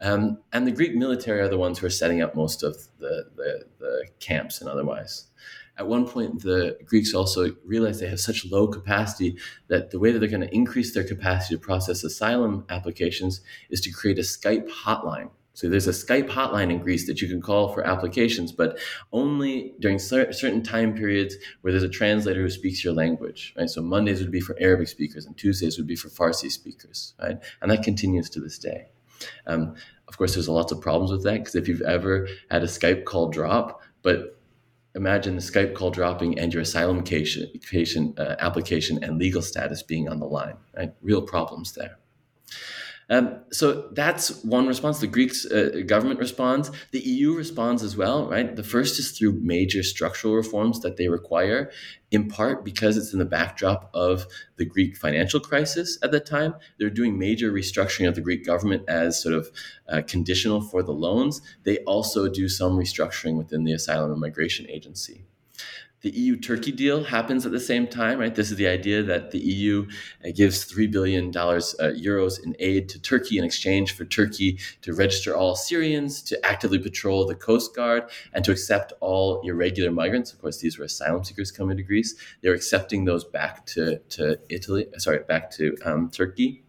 [0.00, 3.24] Um, and the Greek military are the ones who are setting up most of the,
[3.34, 5.26] the, the camps and otherwise
[5.78, 9.36] at one point the greeks also realized they have such low capacity
[9.68, 13.80] that the way that they're going to increase their capacity to process asylum applications is
[13.80, 15.30] to create a skype hotline.
[15.54, 18.78] So there's a skype hotline in greece that you can call for applications but
[19.12, 23.68] only during certain time periods where there's a translator who speaks your language right?
[23.68, 27.38] So mondays would be for arabic speakers and tuesdays would be for farsi speakers right?
[27.60, 28.86] And that continues to this day.
[29.46, 29.74] Um,
[30.08, 33.04] of course there's lots of problems with that because if you've ever had a skype
[33.04, 34.38] call drop but
[34.94, 40.08] imagine the Skype call dropping and your asylum patient, uh, application and legal status being
[40.08, 40.56] on the line.
[40.76, 41.98] Right, real problems there.
[43.10, 45.00] Um, so that's one response.
[45.00, 46.70] The Greek uh, government responds.
[46.92, 48.54] The EU responds as well, right?
[48.54, 51.70] The first is through major structural reforms that they require,
[52.10, 54.26] in part because it's in the backdrop of
[54.56, 56.54] the Greek financial crisis at the time.
[56.78, 59.50] They're doing major restructuring of the Greek government as sort of
[59.88, 61.42] uh, conditional for the loans.
[61.64, 65.24] They also do some restructuring within the Asylum and Migration Agency.
[66.02, 68.34] The EU Turkey deal happens at the same time, right?
[68.34, 69.86] This is the idea that the EU
[70.24, 74.94] uh, gives $3 billion uh, euros in aid to Turkey in exchange for Turkey to
[74.94, 80.32] register all Syrians, to actively patrol the Coast Guard, and to accept all irregular migrants.
[80.32, 82.16] Of course, these were asylum seekers coming to Greece.
[82.40, 86.64] They're accepting those back to, to Italy, sorry, back to um, Turkey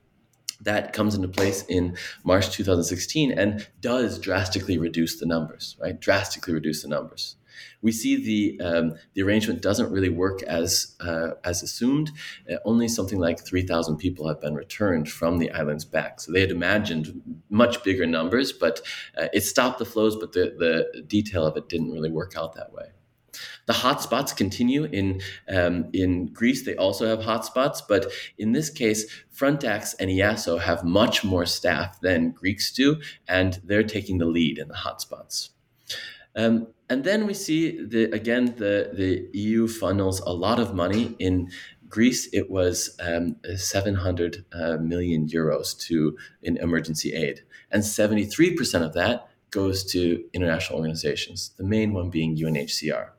[0.62, 6.00] that comes into place in March 2016 and does drastically reduce the numbers, right?
[6.00, 7.36] Drastically reduce the numbers
[7.82, 12.12] we see the um, the arrangement doesn't really work as uh, as assumed.
[12.50, 16.20] Uh, only something like three thousand people have been returned from the islands back.
[16.20, 18.82] So they had imagined much bigger numbers, but
[19.18, 20.16] uh, it stopped the flows.
[20.16, 22.86] But the the detail of it didn't really work out that way.
[23.66, 26.66] The hotspots continue in um, in Greece.
[26.66, 32.00] They also have hotspots, but in this case, Frontex and EASO have much more staff
[32.02, 35.50] than Greeks do, and they're taking the lead in the hotspots.
[36.36, 41.16] Um, and then we see the again the the EU funnels a lot of money
[41.18, 41.50] in
[41.90, 42.30] Greece.
[42.32, 47.42] It was um, 700 uh, million euros to in emergency aid,
[47.72, 51.56] and 73 percent of that goes to international organizations.
[51.58, 53.10] The main one being UNHCR.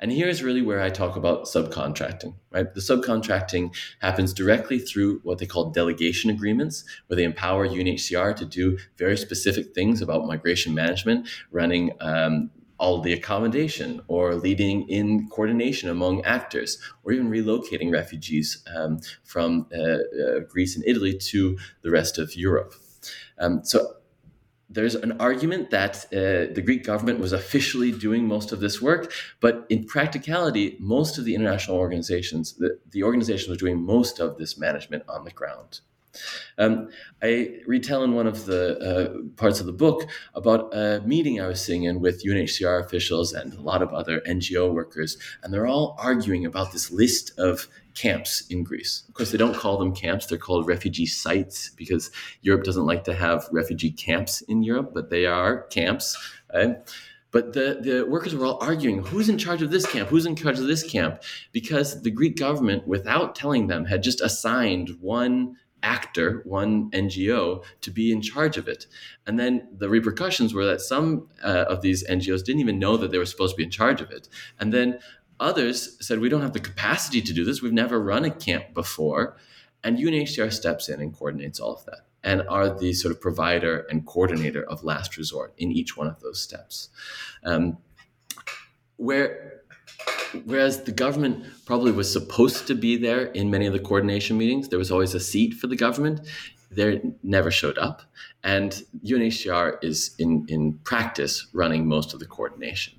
[0.00, 2.72] And here's really where I talk about subcontracting, right?
[2.74, 8.44] The subcontracting happens directly through what they call delegation agreements, where they empower UNHCR to
[8.44, 15.28] do very specific things about migration management, running um, all the accommodation or leading in
[15.28, 21.56] coordination among actors or even relocating refugees um, from uh, uh, Greece and Italy to
[21.82, 22.74] the rest of Europe.
[23.38, 23.96] Um, so
[24.68, 29.12] there's an argument that uh, the Greek government was officially doing most of this work,
[29.40, 34.36] but in practicality, most of the international organizations, the, the organization was doing most of
[34.36, 35.80] this management on the ground.
[36.58, 36.88] Um,
[37.22, 41.46] I retell in one of the uh, parts of the book about a meeting I
[41.46, 45.66] was sitting in with UNHCR officials and a lot of other NGO workers, and they're
[45.66, 49.04] all arguing about this list of camps in Greece.
[49.08, 52.10] Of course, they don't call them camps, they're called refugee sites because
[52.42, 56.16] Europe doesn't like to have refugee camps in Europe, but they are camps.
[56.52, 56.76] Right?
[57.34, 60.36] But the, the workers were all arguing who's in charge of this camp, who's in
[60.36, 65.56] charge of this camp, because the Greek government, without telling them, had just assigned one
[65.84, 68.86] actor, one NGO, to be in charge of it.
[69.26, 73.12] And then the repercussions were that some uh, of these NGOs didn't even know that
[73.12, 74.28] they were supposed to be in charge of it.
[74.58, 74.98] And then
[75.38, 77.62] others said, We don't have the capacity to do this.
[77.62, 79.36] We've never run a camp before.
[79.84, 83.86] And UNHCR steps in and coordinates all of that and are the sort of provider
[83.90, 86.88] and coordinator of last resort in each one of those steps.
[87.44, 87.76] Um,
[88.96, 89.53] where
[90.44, 94.68] whereas the government probably was supposed to be there in many of the coordination meetings,
[94.68, 96.20] there was always a seat for the government.
[96.70, 98.02] They never showed up,
[98.42, 102.94] and UNHCR is in in practice running most of the coordination.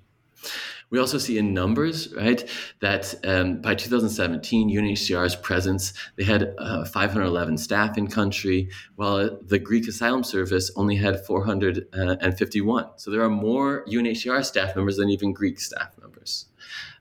[0.89, 2.47] We also see in numbers, right,
[2.79, 9.59] that um, by 2017, UNHCR's presence, they had uh, 511 staff in country, while the
[9.59, 12.85] Greek Asylum Service only had 451.
[12.97, 16.45] So there are more UNHCR staff members than even Greek staff members.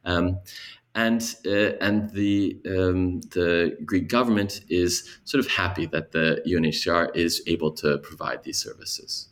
[0.05, 0.41] Um,
[0.95, 7.15] and uh, and the um, the Greek government is sort of happy that the UNHCR
[7.17, 9.29] is able to provide these services.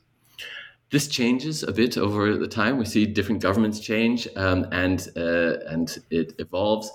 [0.90, 2.76] this changes a bit over the time.
[2.76, 6.90] We see different governments change, um, and uh, and it evolves.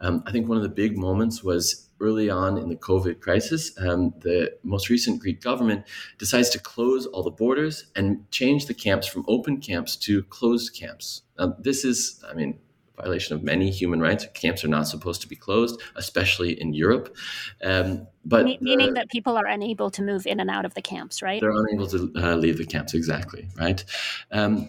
[0.00, 3.72] Um, I think one of the big moments was early on in the COVID crisis.
[3.78, 5.84] Um, the most recent Greek government
[6.18, 10.74] decides to close all the borders and change the camps from open camps to closed
[10.74, 11.22] camps.
[11.60, 12.58] This is, I mean,
[12.96, 14.26] violation of many human rights.
[14.34, 17.16] Camps are not supposed to be closed, especially in Europe.
[17.62, 20.82] Um, but Me- meaning that people are unable to move in and out of the
[20.82, 21.40] camps, right?
[21.40, 23.84] They're unable to uh, leave the camps, exactly, right?
[24.30, 24.68] Um,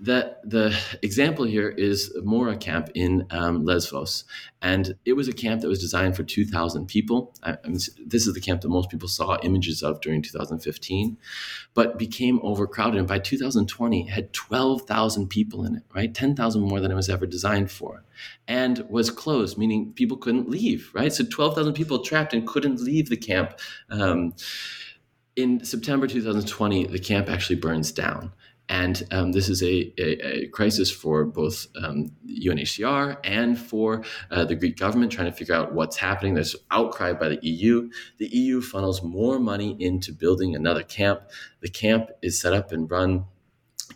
[0.00, 4.24] the the example here is Moria camp in um, Lesvos,
[4.60, 7.32] and it was a camp that was designed for 2,000 people.
[7.42, 11.16] I, I mean, this is the camp that most people saw images of during 2015,
[11.74, 12.98] but became overcrowded.
[12.98, 16.12] And by 2020, had 12,000 people in it, right?
[16.12, 18.04] 10,000 more than it was ever designed for,
[18.48, 21.12] and was closed, meaning people couldn't leave, right?
[21.12, 23.58] So 12,000 people trapped and couldn't leave the camp.
[23.90, 24.34] Um,
[25.36, 28.32] in September 2020, the camp actually burns down.
[28.68, 34.44] And um, this is a, a, a, crisis for both um, UNHCR and for uh,
[34.44, 36.32] the Greek government trying to figure out what's happening.
[36.32, 37.90] There's outcry by the EU.
[38.16, 41.22] The EU funnels more money into building another camp.
[41.60, 43.26] The camp is set up and run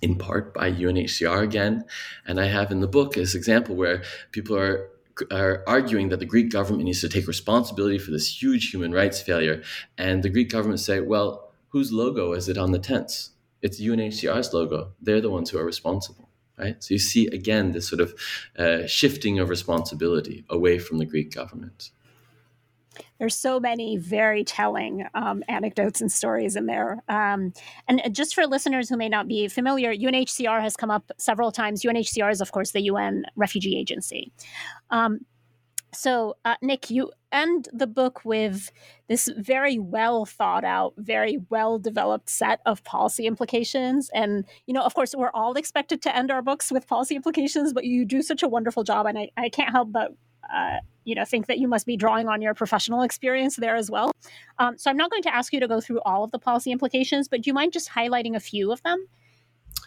[0.02, 1.84] in part by UNHCR again.
[2.26, 4.02] And I have in the book this example where
[4.32, 4.90] people are
[5.32, 9.20] are arguing that the Greek government needs to take responsibility for this huge human rights
[9.20, 9.62] failure.
[9.96, 13.30] And the Greek government say, well, whose logo is it on the tents?
[13.62, 14.92] It's UNHCR's logo.
[15.00, 16.28] They're the ones who are responsible,
[16.58, 16.82] right?
[16.82, 18.14] So you see again this sort of
[18.58, 21.90] uh, shifting of responsibility away from the Greek government.
[23.18, 27.02] There's so many very telling um, anecdotes and stories in there.
[27.08, 27.52] Um,
[27.86, 31.82] and just for listeners who may not be familiar, UNHCR has come up several times.
[31.82, 34.32] UNHCR is, of course, the UN Refugee Agency.
[34.90, 35.20] Um,
[35.92, 38.70] so, uh, Nick, you end the book with
[39.08, 44.10] this very well thought out, very well developed set of policy implications.
[44.14, 47.72] And, you know, of course, we're all expected to end our books with policy implications,
[47.72, 49.06] but you do such a wonderful job.
[49.06, 50.12] And I, I can't help but,
[50.52, 53.90] uh, you know, think that you must be drawing on your professional experience there as
[53.90, 54.12] well.
[54.58, 56.70] Um, so I'm not going to ask you to go through all of the policy
[56.70, 59.06] implications, but do you mind just highlighting a few of them?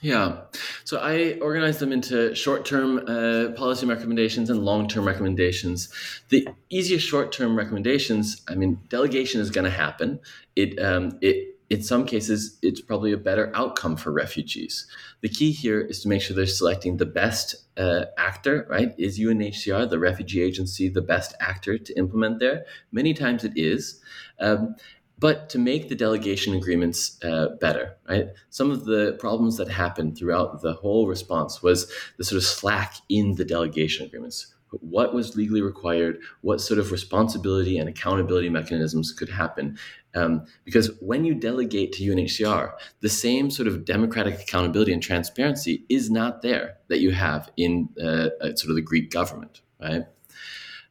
[0.01, 0.41] Yeah.
[0.83, 5.93] So I organized them into short term uh, policy recommendations and long term recommendations.
[6.29, 10.19] The easiest short term recommendations, I mean, delegation is going to happen.
[10.55, 14.87] It, um, it, in some cases, it's probably a better outcome for refugees.
[15.21, 18.93] The key here is to make sure they're selecting the best uh, actor, right?
[18.97, 22.65] Is UNHCR, the refugee agency, the best actor to implement there?
[22.91, 24.01] Many times it is.
[24.39, 24.75] Um,
[25.21, 28.29] but to make the delegation agreements uh, better, right?
[28.49, 32.95] Some of the problems that happened throughout the whole response was the sort of slack
[33.07, 34.51] in the delegation agreements.
[34.71, 36.17] What was legally required?
[36.41, 39.77] What sort of responsibility and accountability mechanisms could happen?
[40.15, 45.85] Um, because when you delegate to UNHCR, the same sort of democratic accountability and transparency
[45.87, 50.05] is not there that you have in uh, uh sort of the Greek government, right?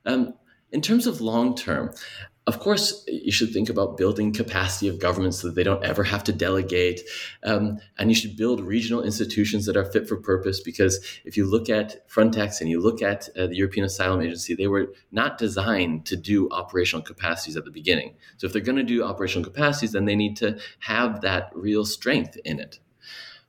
[0.06, 0.34] Um,
[0.72, 1.90] in terms of long term,
[2.46, 6.02] of course, you should think about building capacity of government so that they don't ever
[6.02, 7.02] have to delegate.
[7.44, 11.44] Um, and you should build regional institutions that are fit for purpose because if you
[11.44, 15.36] look at Frontex and you look at uh, the European Asylum Agency, they were not
[15.36, 18.16] designed to do operational capacities at the beginning.
[18.38, 21.84] So if they're going to do operational capacities, then they need to have that real
[21.84, 22.80] strength in it.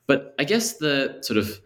[0.05, 1.61] But I guess the sort of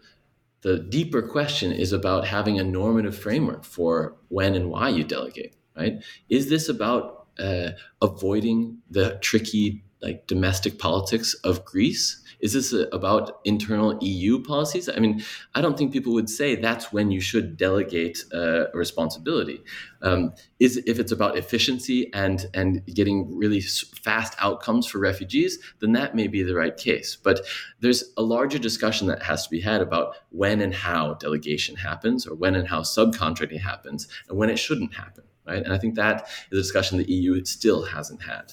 [0.62, 5.56] the deeper question is about having a normative framework for when and why you delegate
[5.76, 6.02] right?
[6.28, 7.70] Is this about uh,
[8.00, 12.22] avoiding the tricky like domestic politics of Greece?
[12.40, 14.88] Is this a, about internal EU policies?
[14.88, 15.22] I mean,
[15.54, 19.62] I don't think people would say that's when you should delegate uh, a responsibility.
[20.02, 25.92] Um, is if it's about efficiency and and getting really fast outcomes for refugees, then
[25.92, 27.16] that may be the right case.
[27.16, 27.40] But
[27.80, 32.26] there's a larger discussion that has to be had about when and how delegation happens,
[32.26, 35.62] or when and how subcontracting happens, and when it shouldn't happen right?
[35.62, 38.52] And I think that is a discussion the EU still hasn't had.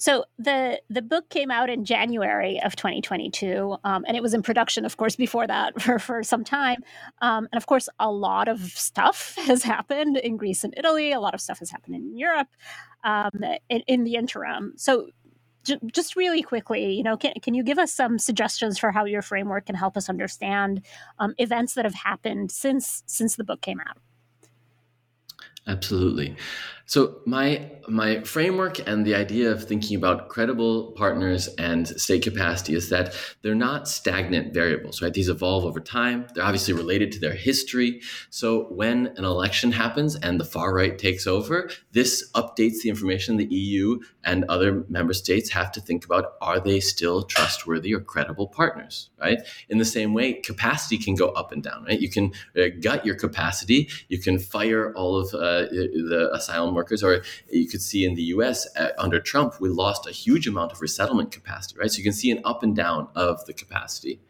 [0.00, 4.42] So the the book came out in January of 2022, um, and it was in
[4.42, 6.78] production, of course, before that for, for some time.
[7.20, 11.10] Um, and of course, a lot of stuff has happened in Greece and Italy.
[11.10, 12.48] A lot of stuff has happened in Europe
[13.02, 14.74] um, in, in, the interim.
[14.76, 15.08] So
[15.86, 19.22] just really quickly, you know, can, can you give us some suggestions for how your
[19.22, 20.82] framework can help us understand
[21.18, 23.98] um, events that have happened since since the book came out?
[25.66, 26.34] Absolutely.
[26.88, 32.74] So my my framework and the idea of thinking about credible partners and state capacity
[32.74, 35.12] is that they're not stagnant variables, right?
[35.12, 36.26] These evolve over time.
[36.34, 38.00] They're obviously related to their history.
[38.30, 43.36] So when an election happens and the far right takes over, this updates the information
[43.36, 48.00] the EU and other member states have to think about are they still trustworthy or
[48.00, 49.40] credible partners, right?
[49.68, 52.00] In the same way, capacity can go up and down, right?
[52.00, 57.02] You can uh, gut your capacity, you can fire all of uh, the asylum workers,
[57.02, 60.72] or you could see in the US uh, under Trump, we lost a huge amount
[60.72, 61.90] of resettlement capacity, right?
[61.90, 64.20] So you can see an up and down of the capacity.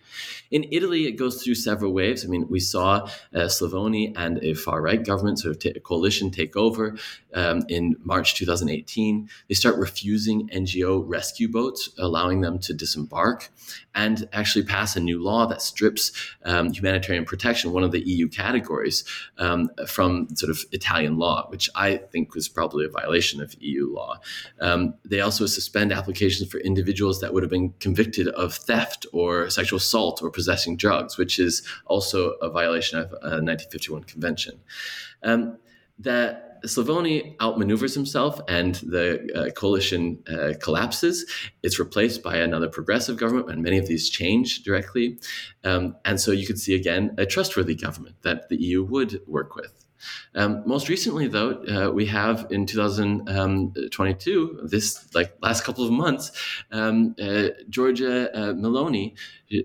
[0.51, 2.25] In Italy, it goes through several waves.
[2.25, 6.57] I mean, we saw uh, Salvini and a far right government, sort of coalition, take
[6.57, 6.97] over
[7.35, 9.29] um, in March 2018.
[9.49, 13.51] They start refusing NGO rescue boats, allowing them to disembark,
[13.95, 16.13] and actually pass a new law that strips
[16.45, 19.05] um, humanitarian protection, one of the EU categories,
[19.39, 23.93] um, from sort of Italian law, which I think was probably a violation of EU
[23.93, 24.21] law.
[24.61, 29.51] Um, they also suspend applications for individuals that would have been convicted of theft or
[29.51, 34.61] sexual assault or possessing drugs, which is also a violation of a 1951 convention.
[35.23, 35.59] Um,
[35.99, 41.25] that Salvini outmaneuvers himself and the uh, coalition uh, collapses.
[41.63, 45.19] It's replaced by another progressive government, and many of these change directly.
[45.65, 49.55] Um, and so you could see again a trustworthy government that the EU would work
[49.55, 49.88] with.
[50.35, 56.33] Um, most recently, though, uh, we have in 2022, this like last couple of months,
[56.71, 58.53] um, uh, Giorgia uh,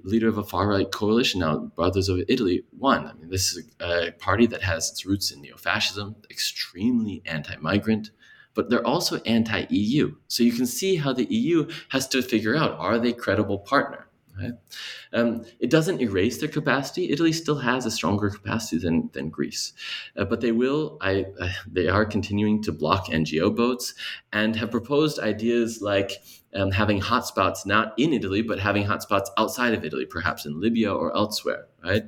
[0.04, 3.06] leader of a far right coalition now, Brothers of Italy, won.
[3.06, 7.56] I mean, this is a party that has its roots in neo fascism, extremely anti
[7.58, 8.12] migrant
[8.56, 10.16] but they're also anti EU.
[10.28, 14.08] So you can see how the EU has to figure out are they credible partner?
[15.14, 17.12] Um, it doesn't erase their capacity.
[17.12, 19.74] Italy still has a stronger capacity than, than Greece,
[20.18, 20.98] uh, but they will.
[21.02, 23.94] I, uh, they are continuing to block NGO boats
[24.32, 26.14] and have proposed ideas like
[26.56, 30.94] um, having hotspots not in Italy, but having hotspots outside of Italy, perhaps in Libya
[30.94, 31.68] or elsewhere.
[31.84, 32.04] Right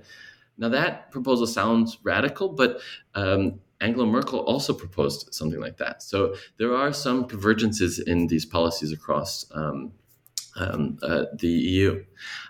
[0.58, 2.80] now, that proposal sounds radical, but
[3.14, 6.02] um, Angela Merkel also proposed something like that.
[6.02, 9.46] So there are some convergences in these policies across
[10.56, 12.03] um, uh, the EU.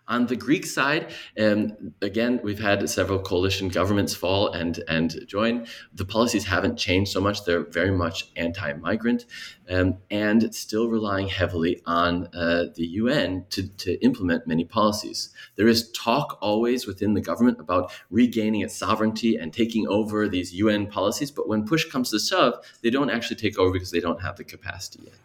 [0.08, 5.66] On the Greek side, um, again, we've had several coalition governments fall and and join.
[5.96, 9.26] The policies haven't changed so much; they're very much anti-migrant,
[9.68, 15.32] um, and still relying heavily on uh, the UN to, to implement many policies.
[15.56, 20.54] There is talk always within the government about regaining its sovereignty and taking over these
[20.54, 24.00] UN policies, but when push comes to shove, they don't actually take over because they
[24.00, 25.16] don't have the capacity yet.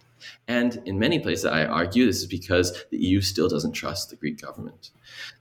[0.48, 4.16] And in many places, I argue this is because the EU still doesn't trust the
[4.16, 4.90] Greek government.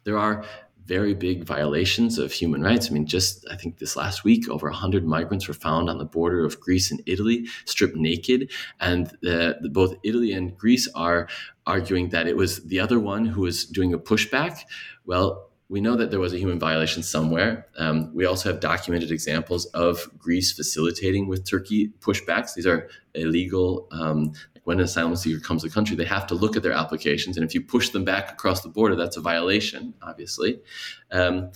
[0.04, 0.46] There are
[0.90, 2.90] very big violations of human rights.
[2.90, 6.06] I mean, just I think this last week, over 100 migrants were found on the
[6.06, 8.52] border of Greece and Italy, stripped naked.
[8.80, 11.30] And the, the, both Italy and Greece are
[11.68, 14.62] arguing that it was the other one who was doing a pushback.
[15.06, 17.68] Well, we know that there was a human violation somewhere.
[17.78, 22.56] Um, we also have documented examples of Greece facilitating with Turkey pushbacks.
[22.56, 23.88] These are illegal.
[23.92, 24.34] Um,
[24.70, 27.36] when an asylum seeker comes to the country, they have to look at their applications,
[27.36, 30.62] and if you push them back across the border, that's a violation, obviously.
[31.10, 31.50] Um,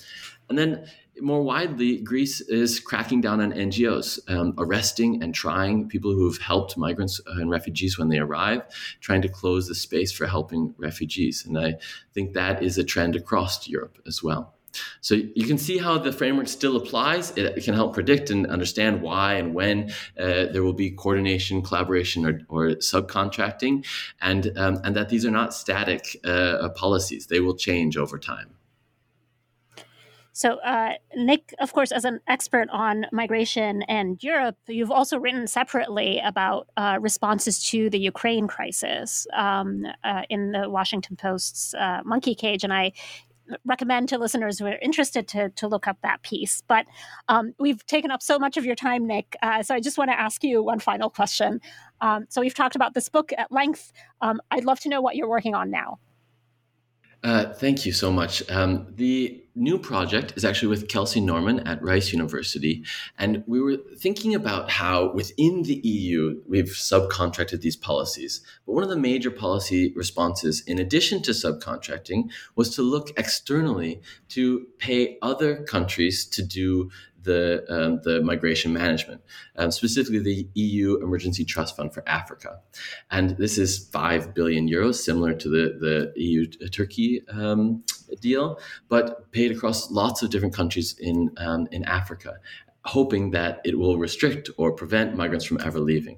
[0.50, 0.88] and then
[1.22, 6.42] more widely, Greece is cracking down on NGOs, um, arresting and trying people who have
[6.42, 8.64] helped migrants and refugees when they arrive,
[9.00, 11.46] trying to close the space for helping refugees.
[11.46, 11.76] And I
[12.16, 14.56] think that is a trend across Europe as well.
[15.02, 17.32] So you can see how the framework still applies.
[17.38, 22.26] It can help predict and understand why and when uh, there will be coordination, collaboration,
[22.26, 23.86] or, or subcontracting,
[24.22, 27.28] and um, and that these are not static uh, policies.
[27.28, 28.56] They will change over time.
[30.36, 35.46] So, uh, Nick, of course, as an expert on migration and Europe, you've also written
[35.46, 42.02] separately about uh, responses to the Ukraine crisis um, uh, in the Washington Post's uh,
[42.04, 42.64] Monkey Cage.
[42.64, 42.94] And I
[43.66, 46.62] recommend to listeners who are interested to, to look up that piece.
[46.68, 46.86] But
[47.28, 49.36] um, we've taken up so much of your time, Nick.
[49.42, 51.62] Uh, so I just want to ask you one final question.
[52.02, 53.92] Um, so we've talked about this book at length.
[54.22, 56.00] Um, I'd love to know what you're working on now.
[57.24, 58.44] Uh, thank you so much.
[58.52, 62.84] Um, the new project is actually with Kelsey Norman at Rice University.
[63.18, 68.42] And we were thinking about how within the EU, we've subcontracted these policies.
[68.66, 74.02] But one of the major policy responses, in addition to subcontracting, was to look externally
[74.30, 76.90] to pay other countries to do
[77.24, 79.22] the, um, the migration management,
[79.58, 82.60] um, specifically the EU Emergency Trust Fund for Africa.
[83.12, 87.84] And this is 5 billion euros, similar to the, the EU Turkey um,
[88.22, 88.60] deal,
[88.90, 92.36] but paid across lots of different countries in, um, in Africa.
[92.86, 96.18] Hoping that it will restrict or prevent migrants from ever leaving.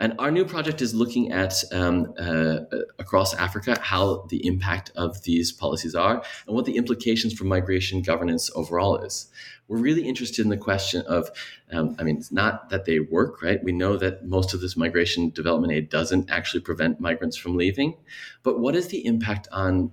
[0.00, 2.60] And our new project is looking at um, uh,
[2.98, 8.00] across Africa how the impact of these policies are and what the implications for migration
[8.00, 9.30] governance overall is.
[9.68, 11.30] We're really interested in the question of,
[11.70, 13.62] um, I mean, it's not that they work, right?
[13.62, 17.96] We know that most of this migration development aid doesn't actually prevent migrants from leaving,
[18.42, 19.92] but what is the impact on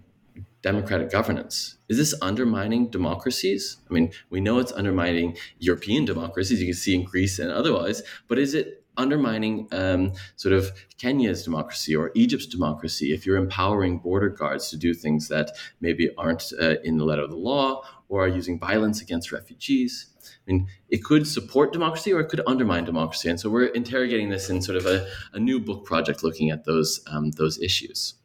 [0.62, 1.78] democratic governance.
[1.88, 3.78] Is this undermining democracies?
[3.90, 8.04] I mean, we know it's undermining European democracies, you can see in Greece and otherwise,
[8.28, 14.00] but is it undermining um, sort of Kenya's democracy or Egypt's democracy if you're empowering
[14.00, 17.84] border guards to do things that maybe aren't uh, in the letter of the law
[18.10, 20.08] or are using violence against refugees?
[20.26, 23.30] I mean, it could support democracy or it could undermine democracy.
[23.30, 26.66] And so we're interrogating this in sort of a, a new book project looking at
[26.66, 28.16] those, um, those issues.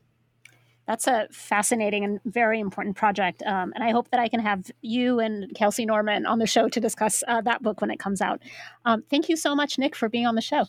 [0.93, 3.43] That's a fascinating and very important project.
[3.47, 6.69] Um, and I hope that I can have you and Kelsey Norman on the show
[6.69, 8.43] to discuss uh, that book when it comes out.
[8.85, 10.67] Um, thank you so much, Nick, for being on the show.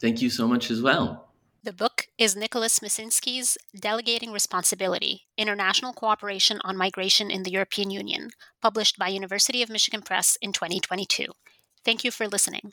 [0.00, 1.28] Thank you so much as well.
[1.62, 8.30] The book is Nicholas Micinski's Delegating Responsibility International Cooperation on Migration in the European Union,
[8.62, 11.26] published by University of Michigan Press in 2022.
[11.84, 12.72] Thank you for listening.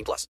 [0.00, 0.30] 18 plus.